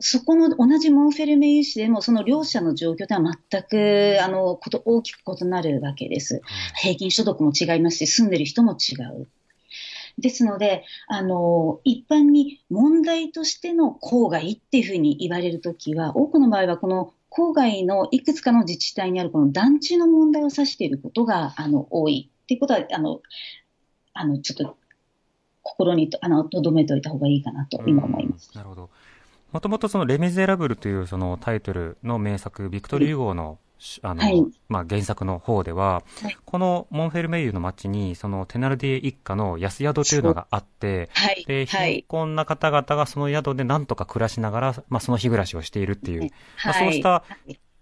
[0.00, 6.42] そこの同じモンフェルメイ市でも、その両者の状況では全く、あの、こと、大きく異なるわけです。
[6.76, 9.28] 平均所得も違いますし、住んでる人も違う。
[10.18, 22.30] ですので、あの、一般に問題としての郊外っていうふうに言われるときは、多くの場合はこの郊外のいくつかの自治体にあるこの団地の問題を指していることが、あの、多い。
[22.42, 23.22] っていうことは、あの、
[24.12, 24.76] あの、ちょっと、
[25.62, 28.50] 心にと、あの、留めておいた方がいいかなと、今思います。
[28.54, 28.90] なるほど。
[29.52, 33.58] もともとそのレ・ミゼラブルというそのタイトルの名作、ビクトル・ユゴーの、
[34.02, 46.30] あの、はい、まあ、原作の方では、はい、このモンフェルメイユの町に、そのテナルディ一家の安宿というのがあって、はい、で、貧困な方々がその宿でなんとか暮らしながら、まあ、その日暮らしをしているっていう、
[46.64, 47.24] まあ、そうした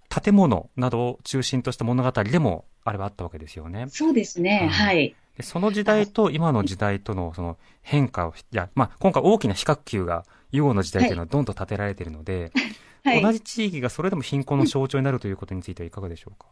[0.09, 3.87] 建物などを中心とした物語でも、あれはあったわけですよね。
[3.89, 5.15] そうですね、はい。
[5.41, 12.53] でその時代と今の時代とのその変化を、いや、まあ、今回大きな比較級がユゴの時代というのはどんどん建てられているので、
[13.05, 16.47] はい、同じ地域がそれでも貧困の象徴になるということについてはいかがでしょうか？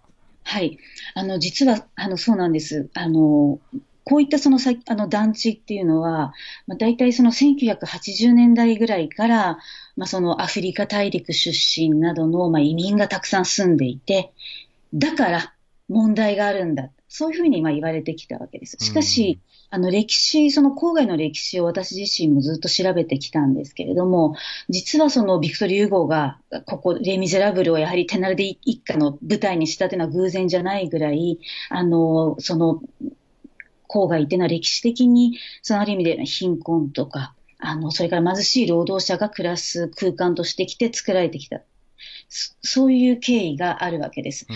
[0.45, 0.79] はい。
[1.15, 2.89] あの、実は、あの、そうなんです。
[2.95, 3.61] あの、
[4.05, 6.33] こういったそのさあの団地っていうのは、
[6.67, 9.59] まあ、大体その1980年代ぐらいから、
[9.97, 14.33] まあ、そのアフリカ大陸出身などの、まあ、移民がたくさん住んでいて、
[14.95, 15.55] だから
[15.91, 16.89] 問題があるんだ。
[17.09, 18.77] そういうふうにまあ言われてきたわけです。
[18.81, 19.41] しかし、
[19.71, 24.35] あの歴史、その郊外の歴史を私自身もずっと調べてきたんですけれども、
[24.69, 31.39] 実はそのビクトル・ユーゴーが、ここ、レ・ミゼラブルをやはりテナルディ一家の舞台にしたというのは偶然じゃないぐらい、
[31.71, 32.83] あの、その、
[33.89, 41.63] 郊外っていうのは歴史的に、そのある意味で貧困とか、あの、それから貧しい労働者が暮らす空間としてきて作られてきた。
[42.29, 44.47] そういう経緯があるわけです。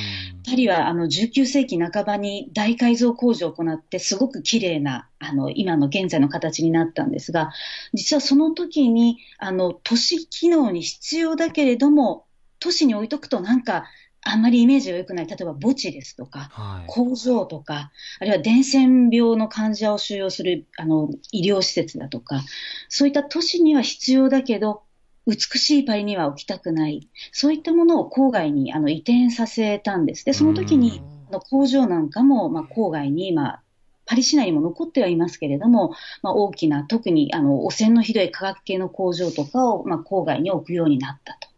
[0.46, 7.52] パリはあの19世紀半ばに大改造工事を行って、すごく綺麗なあの今の現在の形になったんですが、
[7.94, 12.26] 実はその時にあの都市機能に必要だけれども、
[12.58, 13.86] 都市に置いとくとなんか
[14.24, 22.40] あんまりイメージが良くない、例えば墓地ですとか、はい、工場とか、あるいは伝染病の患者を収容するあの医療施設だとか、
[22.88, 24.84] そういった都市には必要だけど、
[25.26, 27.08] 美しいパリには置きたくない。
[27.32, 30.24] そういったものを郊外にあの移転させたんです。
[30.24, 33.62] で、その時に、あの工場なんかも、まあ、郊外に、まあ、
[34.04, 41.52] パリ市内にも残ってはいますけれども、まあ、大きな、特にあの汚染のひどい化学系の工場とかを、まあ、郊外に置くようになったと。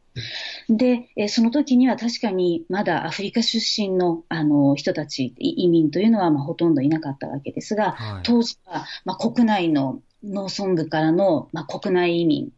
[0.69, 12.51] で、えその時には確かにまだアフリカ出身のあの人たち、移民というのはまあほとんどいなかったわけですが、はい、当時はまあ国内の農村部からのまあ国内移民、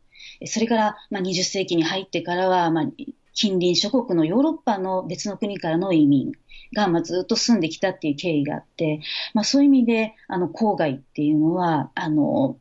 [0.45, 2.85] それからまあ20世紀に入ってからはまあ
[3.33, 6.33] 近隣諸国のヨーロッパの別の国からの移民
[6.75, 9.01] がまあずっと住んできたっていう経緯があって、
[9.35, 12.59] まあ、そういう意味であの郊外っていうのはあの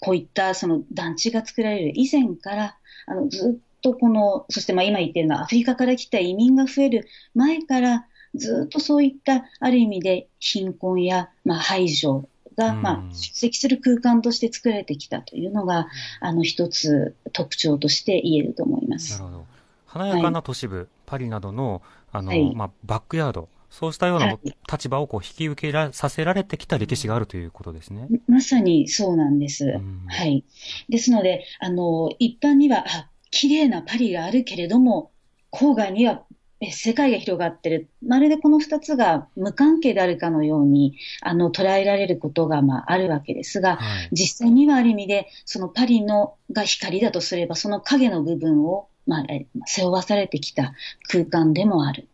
[0.00, 12.28] こういったその団地が作られる以前からあのずっとこの、そしてまあ今言ってるのはアフリカから来た移民が増える前からずっとそういったある意味で貧困やまあ排除
[12.60, 15.88] がまあ出席する空間として作られてきたというのが、
[16.20, 19.12] あの一つ特徴として言えると思います。
[19.12, 19.46] なるほど。
[19.86, 21.82] 華やかな都市部、はい、パリなどの、
[22.12, 24.38] あの、はい、まあ、バックヤード、そうしたような
[24.70, 28.06] 立場をこう引き受けらさせられてきた歴史があるということですね。
[28.28, 29.80] まさにそうなんです。
[30.08, 30.44] はい。
[30.88, 35.12] ですので、あの、一般には、あ、綺麗なパリがあるけれども、
[35.52, 36.24] 郊外には
[36.68, 37.88] 世界が広がってる。
[38.06, 49.24] まるでこの二つが無関係であるかのように、あの、捉えられることが、まあ、あるわけですが、はい、実際にはある意味で、そのパリのが光だとすれば、その影の部分を、まあ、
[49.64, 50.74] 背負わされてきた
[51.08, 52.08] 空間でもある。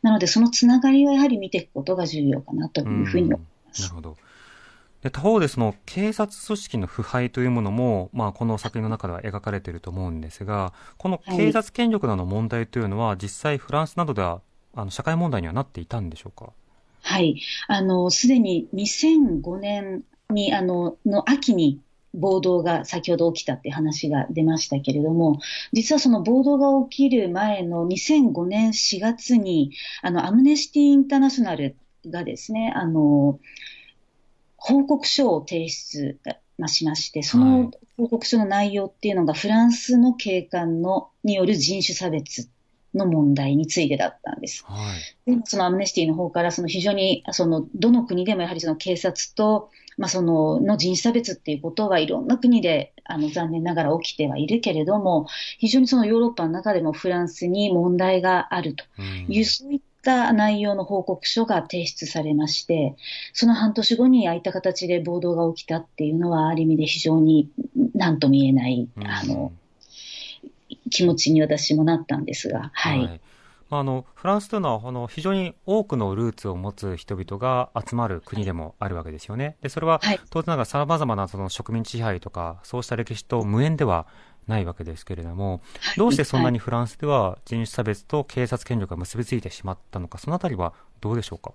[0.00, 3.82] なので、そのつながりをやはり見ていくことが重要かなというふうに思います。
[3.82, 4.16] なるほど。
[5.02, 14.40] で他方でその警察組織の腐敗というものも、まあ、この作品の中では描かれていると思うんですが、この警察権力などの問題というのは、はい、実際フランスなどでは
[14.74, 16.52] あの社会問題にはなっていたんでしょうか？
[17.02, 17.40] はい。
[17.68, 21.80] あの、すでに2005年に、あの、の秋に
[22.14, 25.38] 暴動が先ほど起きたって話が出ましたけれども、
[25.72, 29.70] 実はその暴動が起きる前の2005年4月に、
[30.02, 31.76] あの、アムネスティ・インターナショナル
[32.06, 33.38] がですね、あの、
[34.68, 36.18] 報告書を提出
[36.66, 42.50] しまして、その報告書の内容っていうのが、フランスの警官のによる人種差別
[42.92, 44.64] の問題についてだったんです。
[44.66, 44.76] は
[45.26, 55.26] い、でそのアムネスティの方から、その非常に、その、どの国でもやはりその警察と、まあ、その、の人種差別っていうことはいろんな国で、あの、残念ながら起きてはいるけれども、
[55.58, 58.84] 非常にそのヨーロッパの中でもフランスに問題があると
[59.28, 62.94] いう、うん、そういっった内容の報告書が提出されまして、
[63.32, 67.50] その半年後にああいった形で暴動が起きたっていうのは、ある意味で非常に
[67.94, 69.52] 何とも言えない、あの、
[70.90, 72.98] 気持ちに私もなったんですが、はい。
[73.04, 73.20] はい
[73.68, 79.56] あのフランスというのはあの非常に多くのルーツを持つ人々が集まる国でもあるわけですよね。
[79.60, 80.00] でそれは
[80.30, 84.06] 当然ながらさまざまなその植民地支配とかそうした歴史と無縁では
[84.46, 85.60] ないわけですけれども、
[85.96, 91.52] どうしてそんなにフランスでは人種差別と警察権力が結びついてしまったのか、そのあたりはどうでしょうか？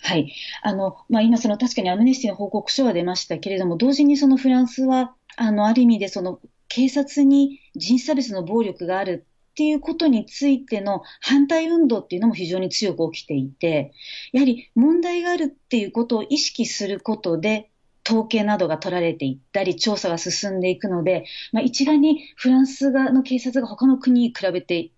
[0.00, 0.32] はい。
[0.62, 9.26] あの、まあ、今その確かにアムネスティの報告書は出ましたけれども、同時にそのフランスは、あの、ある意味でその警察に人種差別の暴力がある
[9.58, 13.92] っていうことについての反対運動っていうのも非常に強く起きていて、
[14.30, 17.68] やはり問題があるっていうことを意識することで、
[18.06, 24.92] 統計などが取られていったり、調査が進んでいくので、まあ、一概にフランス側の警察が他の国に比べて、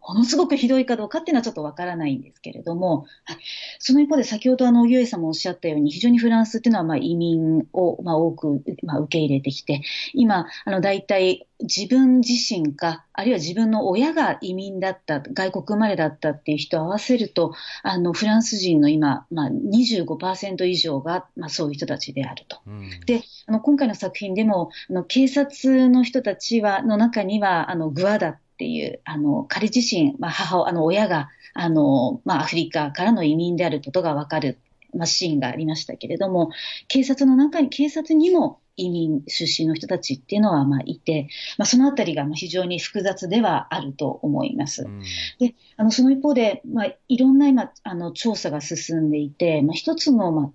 [0.00, 3.36] ものすごくひどいかどうかっていうのはちょっとわからないんですけれども、はい、
[3.80, 9.82] その一方で先ほどあの、ゆえさんもおっしゃったように、非常にフランスっていうのはまあ移民をまあ多くまあ受け入れてきて、
[10.14, 22.58] 今、あの、大体自分自身か、あるいは自分の親が移民だった、外国生まれだったっていう人を合わせると、あの、フランス人の今、まあ25%以上が、まあそういう人たちであると。
[22.66, 34.58] うん、で、あの、今回の作品でも、あの、警察の人たちは、の中には、あの、グアダっていう、あの、彼自身、まあ母、あの、親が、あの、まあアフリカからの移民であることがわかる、
[34.94, 36.50] まあシーンがありましたけれども、
[36.88, 41.28] 警察の中に、警察にも、移民出身の人たちっていうのはまあいて、
[41.58, 44.84] まあ、そのあたりが非常に複雑ではあると思います。
[44.84, 45.02] うん、
[45.38, 50.50] であのその一方で、まあ、いろんな今あの調査が進んでいて、まあ、一つの、まあ、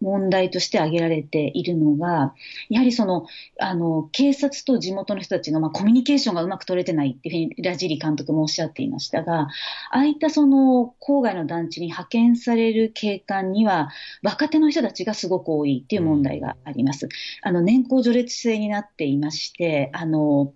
[0.00, 2.34] 問題として挙げられているのが、
[2.68, 3.26] やはりその、
[3.58, 9.48] あの、警察と地元の人たちの、まあ、コミュニケーションがうまく取れてないっていうふうにラジリ監督もおっしゃっていましたが、あ
[9.90, 13.90] あいったその、郊外の団地に派遣される警官には、
[14.22, 17.08] 若手の人たちがすごく多いっていう問題があります。
[17.42, 20.52] あの、年功序列制になっていまして、あの、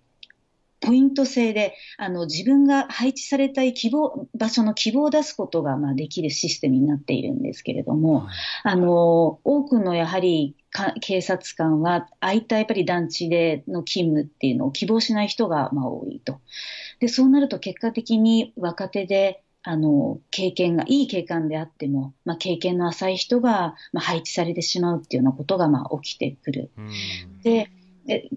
[0.86, 8.28] ポイント制で、あの、自分が配置されたい希望、場所の希望を出すことが、まあ、できるシステムになっているんですけれども、
[8.62, 10.54] あの、多くのやはり、
[11.00, 16.40] 警察官は、ああいったやっぱり団地での勤務っていうのを希望しない人が、まあ、多いと。
[17.00, 26.70] で、そうなると結果的に若手で、あの、経験が、いい経験であっても、まあ、経験の浅い人が、まあ、配置されてしまうっていうようなことが、まあ、起きてくる。
[27.42, 27.70] で、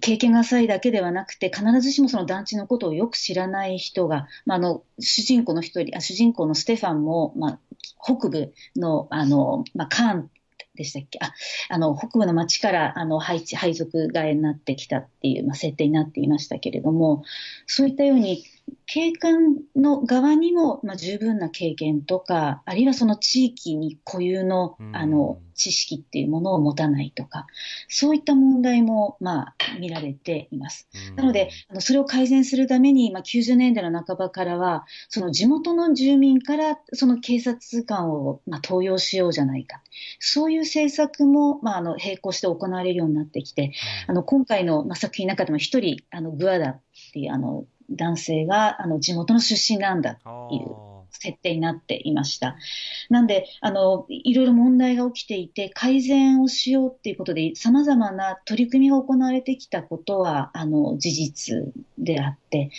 [0.01, 7.59] 経験が浅いだけではなくて、必ずしもその団地のことをよく知らない人が、まあ、あの、主人公の一人、あ主人公のステファンも、まあ、
[8.03, 10.30] 北部の、あの、まあ、カーン
[10.76, 11.20] でしたっけ？
[11.22, 11.34] あ、
[11.70, 17.24] あの、北部の町から、あの、配置、配属替えになってきたっていう、まあ、設定になっていましたけれども、
[17.67, 18.43] そういったように、
[18.86, 27.45] 警官の側にも、まあ、十分な経験とか、あるいはその地域に固有の、あの、知識っていうものを持たないとか、
[27.89, 30.88] そういった問題も、まあ、見られています。
[31.15, 39.82] なので、あのそれを改善するために、まあ、90年代の半ばからは、その地元の住民から、その警察官を、まあ、登用しようじゃないか。
[40.20, 43.74] そういう政策も、まあ、あの、並行して行われるようになってきて、
[44.07, 46.82] あの、今回の、まあ、作品の中でも一人、あの、グアダっ
[47.13, 50.16] ていう、あの、男性があの地元の出身なんだっ
[50.50, 52.56] ていう設定になっていました。
[53.10, 62.72] なんで、あの、いろいろ問題が起きていて、改善をしようっていうことで、様々な取り組みが行われてきたことは、あの、事実であって、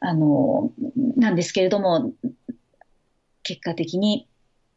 [0.00, 0.72] あの、
[1.16, 2.12] なんですけれども、
[3.42, 4.28] 結果的に、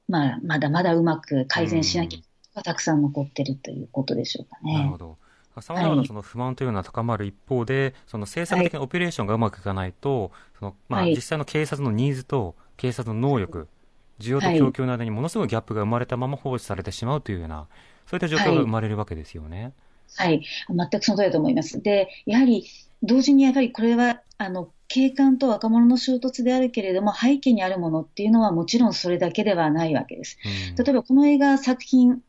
[0.07, 4.73] まあ、まだまだうまく改善しなきゃたくさん残ってるということでしょうかね。
[4.73, 5.17] なるほど。
[5.61, 13.67] さまざまなその不満というのは高まる一方で、その政策的なオペレーションがうまくいかないと、そのまあ、実際の警察のニーズと警察の能力、
[14.19, 17.67] 需要と供給の間にものすごいギャップが生まれたまま放置されてしまうというような、
[18.07, 19.73] そういった状況が生まれるわけですよね。
[20.15, 21.81] はい、はい、全くその通りだと思います。
[21.81, 22.65] で、やはり
[23.03, 30.37] 同時にやはりこれは、あの、警官と若者の衝突であるけれども、背景にあるものっていうのはもちろんそれだけではないわけです。
[30.77, 32.21] うん、例えばこの映画作品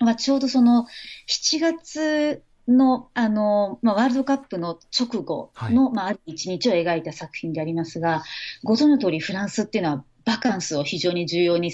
[0.00, 0.86] はちょうどその
[1.28, 2.42] 7月
[2.72, 8.22] の、あの、まあ、ワールドカップの直後の、はい、まあ、ある一日を描いた作品でありますが、
[8.64, 11.72] ご存知の通りフランスっていうのはバカンスを非常に重要に、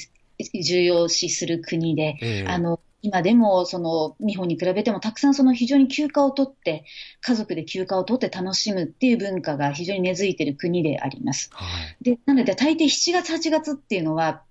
[0.62, 6.84] 重要視する国で、えー、あの、今でも、その、日本に比べてもたくさんその非常に休暇を取って、
[7.20, 11.50] 家族で休暇を取って楽しむっていう文化が非常に根付いている国であります。
[11.52, 11.64] は
[12.00, 14.42] い、で、なので大抵7月、8月っていうのは、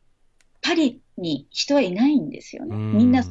[0.62, 2.76] パリに人はいないんですよね。
[2.76, 3.24] みんな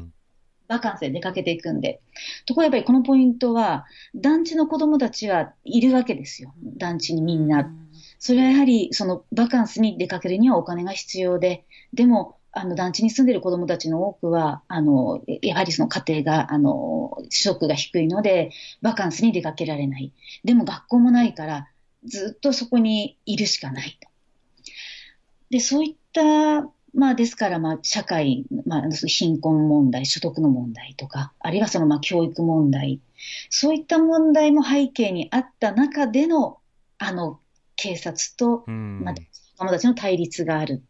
[0.69, 2.01] バカンスで出かけていくんで。
[2.47, 6.55] ところがやっぱりこのポイントは、団地の子供たちはいるわけですよ。
[6.77, 7.71] 団地にみんな。
[8.19, 18.51] それはやはり、そのバカンスに出かけるにはお金が必要で、でも、あの団地に住んでる子供たちの多くは、あの、やはりその家庭が、あの、所得が低いので、
[18.81, 20.14] バカンスに出かけられない。
[20.43, 21.69] でも学校もないから、
[22.07, 24.09] ずっとそこにいるしかないと。
[25.51, 26.67] で、そういった
[26.97, 33.01] まあ、ですから、まあ、社会、まあ、貧困問題、所得の問題とか、あるいはその、まあ、教育問題、
[33.51, 36.59] そういった問題も背景にあった中での、
[36.99, 37.39] あの、
[37.77, 39.15] 警察と、まあ、
[39.59, 40.83] 友達の対立がある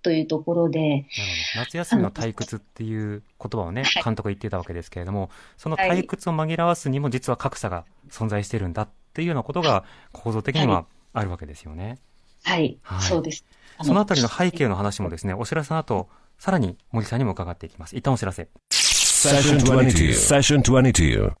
[0.00, 1.06] というところで。
[1.54, 5.28] 夏休みの退屈っていう言葉をね、監督言ってたわけですけれども、
[5.58, 11.98] その退屈を紛らわすにも実は格差が存在してるんだっていうようなことが構造的にはあるわけですよね。
[12.44, 13.44] はい、はい、そうです。
[13.82, 16.08] そのあたりの背景の話もですね、お知らせの後、
[16.38, 17.96] さらに森さんにも伺っていきます。
[17.96, 18.48] 一旦お知らせ。
[18.70, 20.10] Session 22.
[20.10, 21.32] Session 22.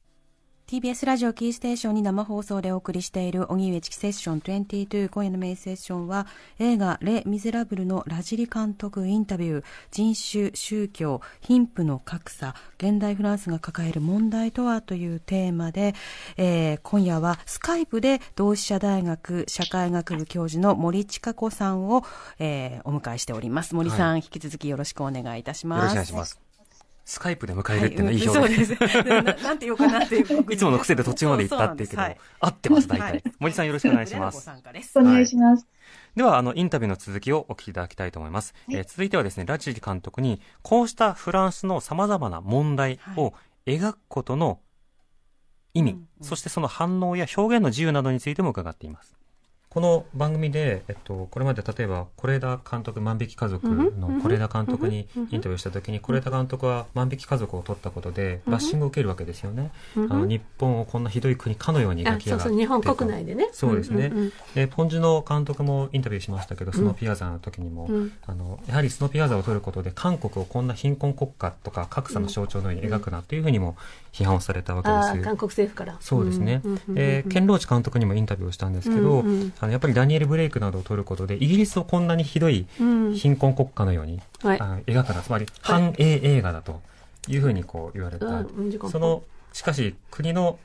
[0.66, 6.26] TBS ラジオキーステーションに生放送でお送りしている荻上チキセッション22今夜のメインセッションは
[6.58, 9.64] 映画レ・ミゼラブルのラジリ監督インタビュー。
[9.92, 15.94] 人種、宗教、貧富の格差現代フランスが抱える問題とはというテーマで、
[16.36, 22.02] えー、今夜はスカイプで同志社大学社会学部教授の森千佳子さんを、
[22.40, 23.76] えー、お迎えしております。
[23.76, 25.94] 森さん、はい、引き続きよろしくお願いいたします。
[25.94, 26.45] よろしくお願いします
[27.06, 29.22] スカイプで迎えるっていうのはいい表現、はい、そうですな。
[29.48, 30.52] なんて言おうかなっていう。
[30.52, 33.22] いつもの癖で途中まで行ったっていうけど、はい、合ってます、大体、はい。
[33.38, 34.50] 森さんよろしくお願いします。
[34.98, 35.68] お願いします。
[36.16, 38.54] では、あの、インタビューの続きをお聞きいただきたいと思います。
[38.68, 43.34] えー、続いてはですね、ラジリ監督に、こうしたフランスの様々な問題を
[43.66, 44.58] 描くことの
[45.74, 49.16] 意味、そしてその反応や表現の自由などについても伺っています。
[49.76, 62.54] この番組で、えっと、これまで例えば是枝監督万引き家族の是枝監督にインタビューした時に是枝監督は万引き家族を取ったことでバッシングを受けるわけですよね、あの日本をこんなひどい国かのように描き上がって。
[62.56, 63.50] 日本国内でね。
[63.52, 64.10] そうですね、
[64.54, 67.90] でポンジュの監督もインタビューしましたけどスノーピアザーの時にも、
[68.26, 73.76] あのやはりスノーピアザーを取ることで韓国をこんな貧困国家とか格差の象徴のように描くなというふうにも
[74.10, 75.22] 批判をされたわけです。
[75.22, 75.98] 韓国政府から。
[76.00, 79.22] そうですね、でケンローチ監督にもインタビューをしたんですけど、
[79.66, 86.80] あのやっぱりダニエル・ブレイクなどを取ることで、イギリスをこんなにひどい貧困国家のように、うん、はい、あ描くな、つまり反英映画だと
[87.28, 88.44] いうふうにこう言われた。
[88.88, 90.58] その、しかし国の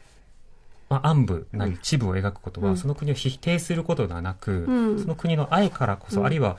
[0.90, 4.66] まあ、暗部なり地部を描くことは、その国を否定することではなく、
[5.00, 6.58] その国の愛からこそ、あるいは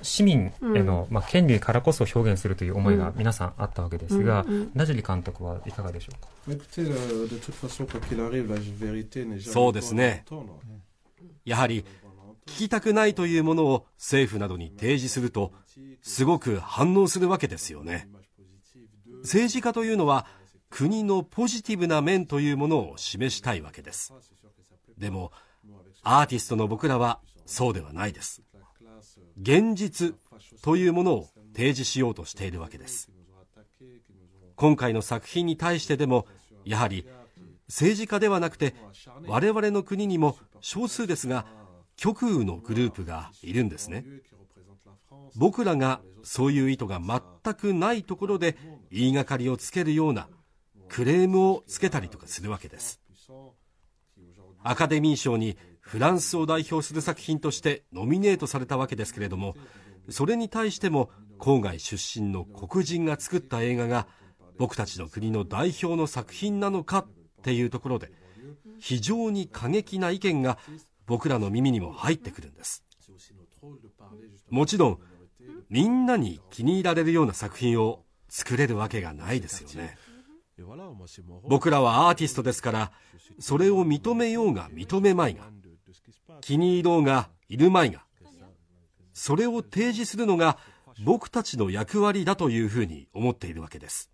[0.00, 6.28] 市民への、まあ、権利からこそ表現するという思いが皆さんあったわけですが、ナジュリ監督はいかがでしょうか？
[9.52, 10.24] そうですね。
[11.44, 11.84] やはり、
[12.46, 15.52] 聞きたくないというものを政府などに提示すると、
[16.02, 18.08] すごく反応するわけですよね。
[19.22, 20.26] 政治家というのは、
[20.74, 24.12] 国のポジティブな面というものを示したいわけです。
[24.98, 25.30] でも
[26.02, 28.42] アーティストの僕らはそうではないです。
[29.40, 30.16] 現実
[30.62, 33.08] というものを提示しようとしているわけです。
[34.56, 36.26] 今回の作品に対してでも
[36.64, 37.06] やはり
[37.68, 38.74] 政治家ではなくて
[39.26, 41.46] 我々の国にも少数ですが
[41.96, 44.04] 極右のグループがいるんですね。
[45.36, 48.56] 僕らがそういう意図が全くないところで
[48.90, 50.28] 言いがかりをつけるような
[50.88, 53.00] クレームをつけたりとかするわけです。
[54.62, 59.54] アカデミー賞にフランスを代表する作品としてノミネートされたわけですけれども
[60.08, 64.06] それに対しても郊外出身の黒人が作った映画が
[64.56, 67.06] 僕たちの国の代表の作品なのか
[67.44, 68.10] っていうところで
[68.78, 70.56] 非常に過激な意見が
[71.04, 72.82] 僕らの耳にも入ってくるんです。
[74.48, 74.98] もちろん
[75.68, 79.98] みんなに気に入られるような作品を作れるわけがないですよね。
[81.42, 82.92] 僕らはアーティストですから
[83.38, 85.42] それを認めようが認めまいが
[86.40, 88.04] 気に入ろうがいるまいが
[89.12, 90.56] それを提示するのが
[91.04, 94.10] 僕たちの役割だというふうに思っているわけです。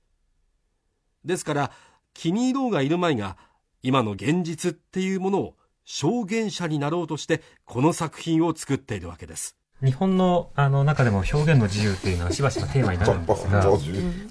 [1.25, 1.73] ですから
[2.15, 3.37] 気に入ろうがいるまいが
[3.83, 5.55] 今の現実っていうものを
[5.85, 9.57] 証言者になろうとしてこの作品を作っているわけです。
[9.83, 13.65] 日本のあの中でも表現の自由っていうのはしばしばテーマになるんですが、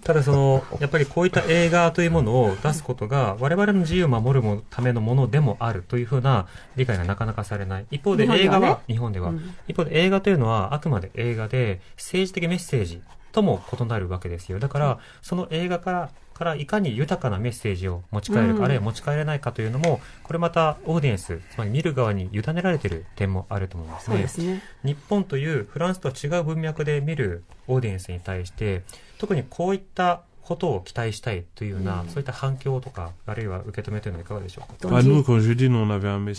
[0.04, 7.88] ただその、やっぱりこういった映画というものを出すことが、我々の自由を守るためのものでもあるというふうな理解がなかなかされない。
[7.90, 9.34] 一方で映画は、日本では、
[9.68, 13.02] 一方で映画というのはあくまで映画で政治的メッセージ
[13.32, 14.60] とも異なるわけですよ。
[14.60, 24.28] だから、その映画からからいかに豊かなメッセージを持ち帰るか、うん、あるいは持ち帰れないかというのも、これまたオーディエンス、つまり見る側に委ねられている点もあると思いますね。
[24.28, 24.64] すね。
[24.84, 28.84] 日本というフランスとは違う文脈で見るオーディエンスに対して、
[29.20, 34.74] 特にこういったことを期待したいというような、うん、そういった反響とか、あるいは受け止めというのはいかがでしょうか？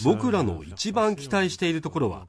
[0.04, 2.26] 僕らの一番期待しているところは、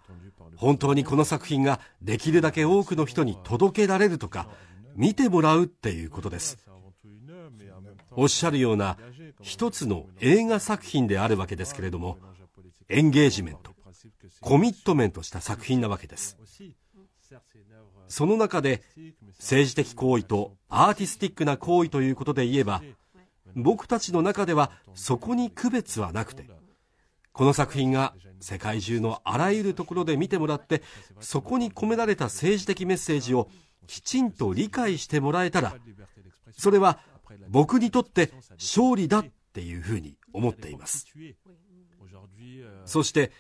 [0.58, 4.48] 本当にこの作品ができるだけ多くの人に届けられるとか、
[4.96, 6.58] 見てもらうっていうことです。
[8.12, 8.98] おっしゃるような
[9.42, 12.18] 一つの映画作品であるわけですけれども
[12.90, 13.72] エンゲージメント
[14.42, 16.38] コミットメントした作品なわけです。
[18.08, 18.84] その中で
[19.38, 22.82] 政治的行為とアーティスティックな行為ということで言えば
[23.56, 26.50] 僕たちの中ではそこに区別はなくて
[27.32, 30.82] この作品が世界中のあらゆるところで見てもらって
[31.22, 33.48] そこに込められた政治的メッセージを
[33.88, 35.74] きちんと理解してもらえたら
[36.58, 37.00] それは
[37.50, 41.06] 僕にとって勝利だっていうふうに思っています。
[42.86, 43.32] そして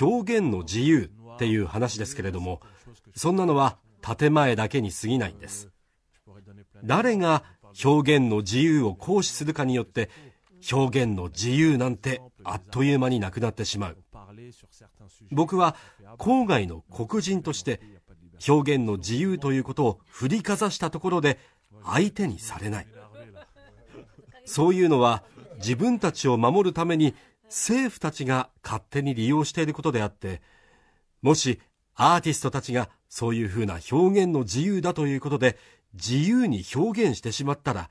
[0.00, 2.60] 表現の自由っていう話ですけれども
[3.14, 5.70] そんなのは建前だけに過ぎないんです。
[6.84, 7.44] 誰が
[7.84, 10.10] 表現の自由を行使するかによって
[10.72, 13.96] 表現の自由なんてあっという間になくなってしまう。
[15.30, 15.76] 僕は
[16.18, 17.80] 郊外の黒人として
[18.46, 21.38] 表現の自由ということを振りかざしたところで
[21.84, 22.86] 相手にされない。
[24.48, 25.22] そういうのは
[25.58, 30.40] 自分たちを守るために政府たちが勝手に利用していることであって、
[31.20, 31.60] もし
[31.94, 35.58] アーティストたちがそういうふうな表現の自由だということで
[35.94, 37.90] 自由に表現してしまったら、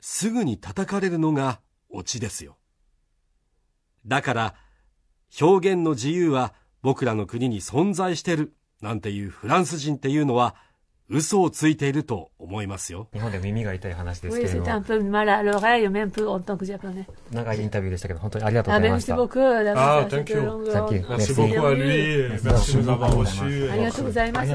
[0.00, 2.56] すぐに叩かれるのがオチですよ。
[4.04, 4.54] だから、
[5.40, 10.56] 表現の自由は僕らの国に存在してるなんていうフランス人っていうのは
[11.08, 13.08] 嘘をついていると思いますよ。
[13.12, 14.64] 日本で耳が痛い話ですけれども。
[17.32, 19.14] 長いインタビューでしたけど、本当にありがとうございました。
[19.14, 20.72] あ、thank you.
[20.72, 21.10] さっき、merci.
[23.72, 24.50] ありがとうございます。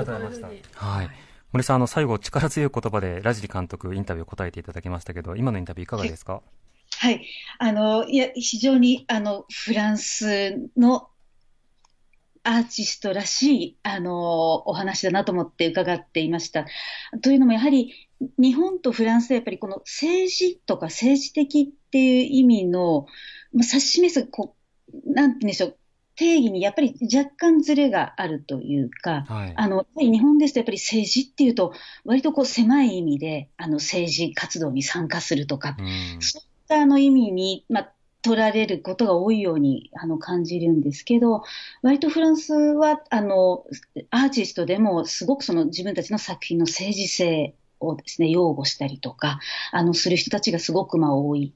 [0.73, 1.09] はい。
[1.53, 6.41] 森さん、あの、最後、力強い言葉でラジリ監督インタビューを答えていただきましたけど、今のインタビューいかがですか？
[6.99, 7.25] はい。
[7.59, 11.09] あの、いや、非常に、あの、フランスの
[12.47, 16.65] アーティストらしい、あの、お話だなと思って伺っていました。
[17.21, 17.93] というのも、やはり、
[18.37, 23.05] 日本とフランスでやっぱりこの政治とか政治的っていう意味の、
[23.51, 24.55] まあ、指し示す、こ
[24.93, 25.77] う、なんて言うんでしょう、
[26.15, 31.73] 定義にやっぱり若干ずれがあるというか、はい、あの、日本ですとやっぱり政治っていうと、
[32.05, 37.93] 割とこう狭い意味で、あの、政治活動に参加するとか、うん、そういったあの意味に、まあ、
[38.28, 41.43] 取られることが多いようにあの感じるんですけど、
[41.82, 43.65] 割とフランスはあの
[44.11, 49.39] アーティストでもすごくその自分たちの作品の政治性をですね、擁護したりとか、
[49.71, 51.53] あの、する人たちがすごくまあ多い。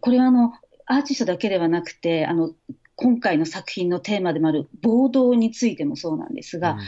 [0.00, 0.52] これはあの、
[0.86, 2.50] アーティストだけではなくて、あの、
[2.96, 6.80] 今回の作品のテーマでもある暴動についてもそうなんですが、うん、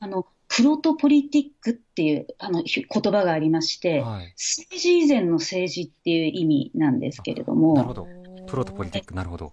[0.00, 8.23] あの、プロトポリティックっていうあの言葉がありまして、はい、政治以前の政治っていう意味なんですけれども。
[8.46, 9.52] プロトポリティック、なるほど。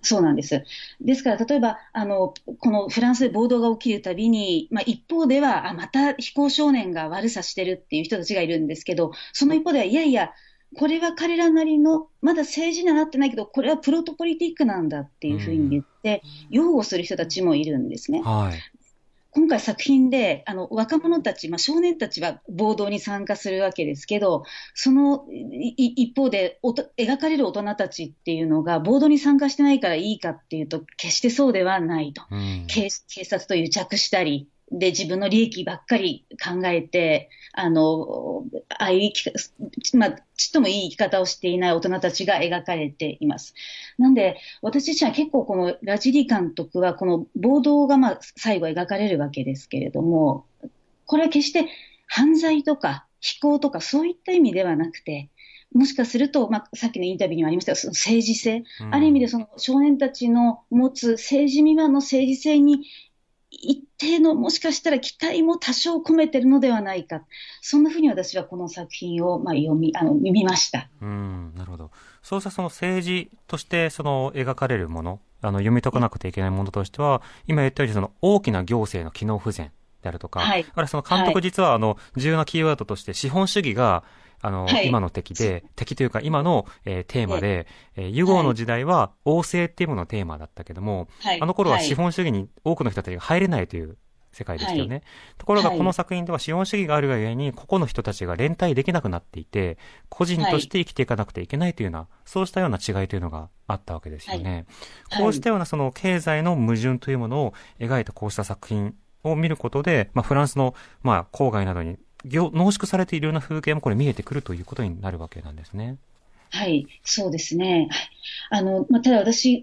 [0.00, 0.64] そうなんです。
[1.00, 10.32] ですから、例えば、あの、このフランスで暴動が起きるたびに、まあ、一方では、あ、また非行少年が悪さしてるっていう人たちがいるんですけど、その一方では、いやいや、
[10.76, 18.22] これは彼らなりの、まだ政治にはなってないけど、これはプロトポリティックなんだっていうふうに言って、擁護する人たちもいるんですね。
[18.22, 18.77] はい、
[19.38, 24.42] 今回作品で、あの、若者たち、まあ、少年たちは暴動に参加するわけですけど、
[24.74, 32.22] その一方でおと、描かれる大人たちっていうのが、暴動に参加してないからいいかっていうと、決してそうではないと。
[32.32, 43.54] うん、警察と癒着したり、で、自分の利益ばっかり考えて、あの、ああいうまあ、ちっともいい生き方をしていない大人たちが描かれています。
[43.98, 50.46] なんで、私自身は結構このラジリ監督は、この暴動がまあ、最後描かれるわけですけれども、
[51.06, 51.66] これは決して
[52.06, 55.30] 犯罪とか非行とかそういった意味ではなくて、
[55.72, 62.86] もしかすると、まあ、さっきのインタビューにもありましたが、その政治性、うん、ある意味でその少年たちの持つ政治未満の政治性に
[63.50, 67.22] 一定のもしかしたら期待も多少込めてるのではないか、
[67.60, 70.88] そんなふうに私はこの作品をまあ読みあの見ました。
[71.00, 71.90] うんなるほど、
[72.22, 79.72] そうしたその政治としてその描かれるもの、あの読み解かなくてはいけないものとしては、今言ったようにその大きな行政の機能不全
[80.02, 84.04] であるとか、はい、あるいはその監督、実はあの重要なキーワードとして、資本主義が
[84.40, 87.66] あの、はい、今の敵で、敵というか今の、えー、テーマで、
[87.96, 93.96] えー、ユゴーの時代は王政っていうもののテーマだったけども、はい、あの頃は資本主義に多くの人たちが入れないという
[94.32, 94.96] 世界ですよね。
[94.96, 95.04] はい、
[95.38, 99.78] ところがこの作品では資本主義があるがゆえに、個々の人たちが連帯できなくなっていて、
[100.08, 104.66] 個人として生きていかなくてはいけないというような、そうしたような違いというのがあったわけですよね。
[105.16, 115.96] こうしたようなその経済の矛盾というものを描いたこうした作品を見ることで、まあ、フランスの、まあ、郊外などに濃縮されているような風景もこれ見えてくるということになるわけなんですね。
[116.50, 117.88] はい、そうですね。
[118.50, 119.62] あの、まあ、ただ私、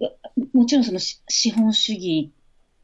[0.53, 2.31] もちろんその資本主義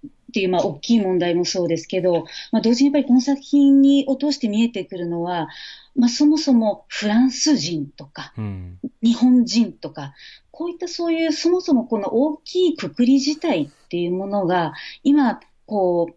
[0.08, 5.50] っていう、まあ、大きい問題もそうですけど、まあ、同時にやっぱりこの作品に落として見えてくるのは、
[5.96, 10.14] まあ、そもそもフランス人とか、うん、日本人とか、
[10.50, 16.16] こういったそういう、そもそもこの大きいくくり自体っていうものが、今、こう、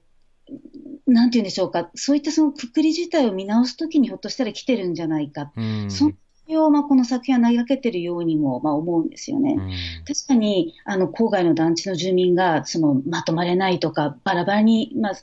[1.06, 5.52] なんて言うんでしょうか、そういったそのくくり自体を見直すときにひょっとしたら来てるんじゃないか。
[5.56, 6.12] うん、その
[6.52, 9.54] を、まあ、この作品は投げかけてるようにも、まあ、思うんですよね。
[9.58, 9.70] うん、
[10.06, 15.14] 確かに、あの、郊外の団地の住民が、その、まとまれないとか、バラバラに、まあ、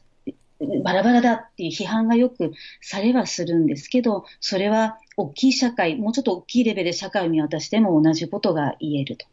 [0.83, 2.51] バラバラだっていう批判がよく
[2.81, 9.25] されはするんですけど、それは大きい社会、もうちょっと大きいレベルで社会を見渡しても同じことが言えると。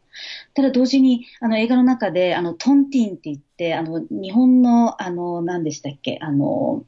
[0.53, 6.83] ただ同時に、あの映画の中で、あのトンティンって言って、あの日本の、あの、何でしたっけ、あの、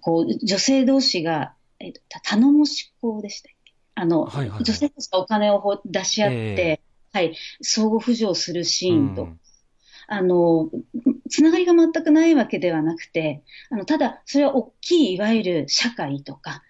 [0.00, 3.72] こう、女性同士が、えっと、頼もし子でしたっけ？
[3.94, 9.40] あの、はいはいはい、女性たちがお金を出し合って、えー、はい、相互扶助するシーンと、うん、
[10.06, 10.70] あの、
[11.32, 16.62] つながりが全くないわけではなくて、あのただ、それは大きい、いわゆる社会とか、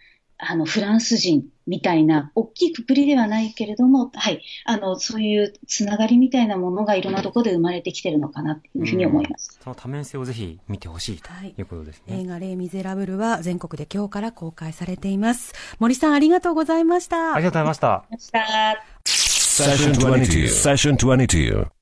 [0.45, 11.55] あのフランス人みたいな大きいくくりではないけれども、はい、あのそういうつながりみたいなものがいろんなところで生まれてきてるのかなというふうに思います、その多面性をぜひ見てほしいとい。
[11.63, 15.53] うことですね、はい、映画「レイ・ミゼラブル」は全国で今日から公開されています。
[15.79, 17.35] 森さんありがとうございました。
[17.35, 18.85] ありがとうございました。
[19.05, 21.82] セッション22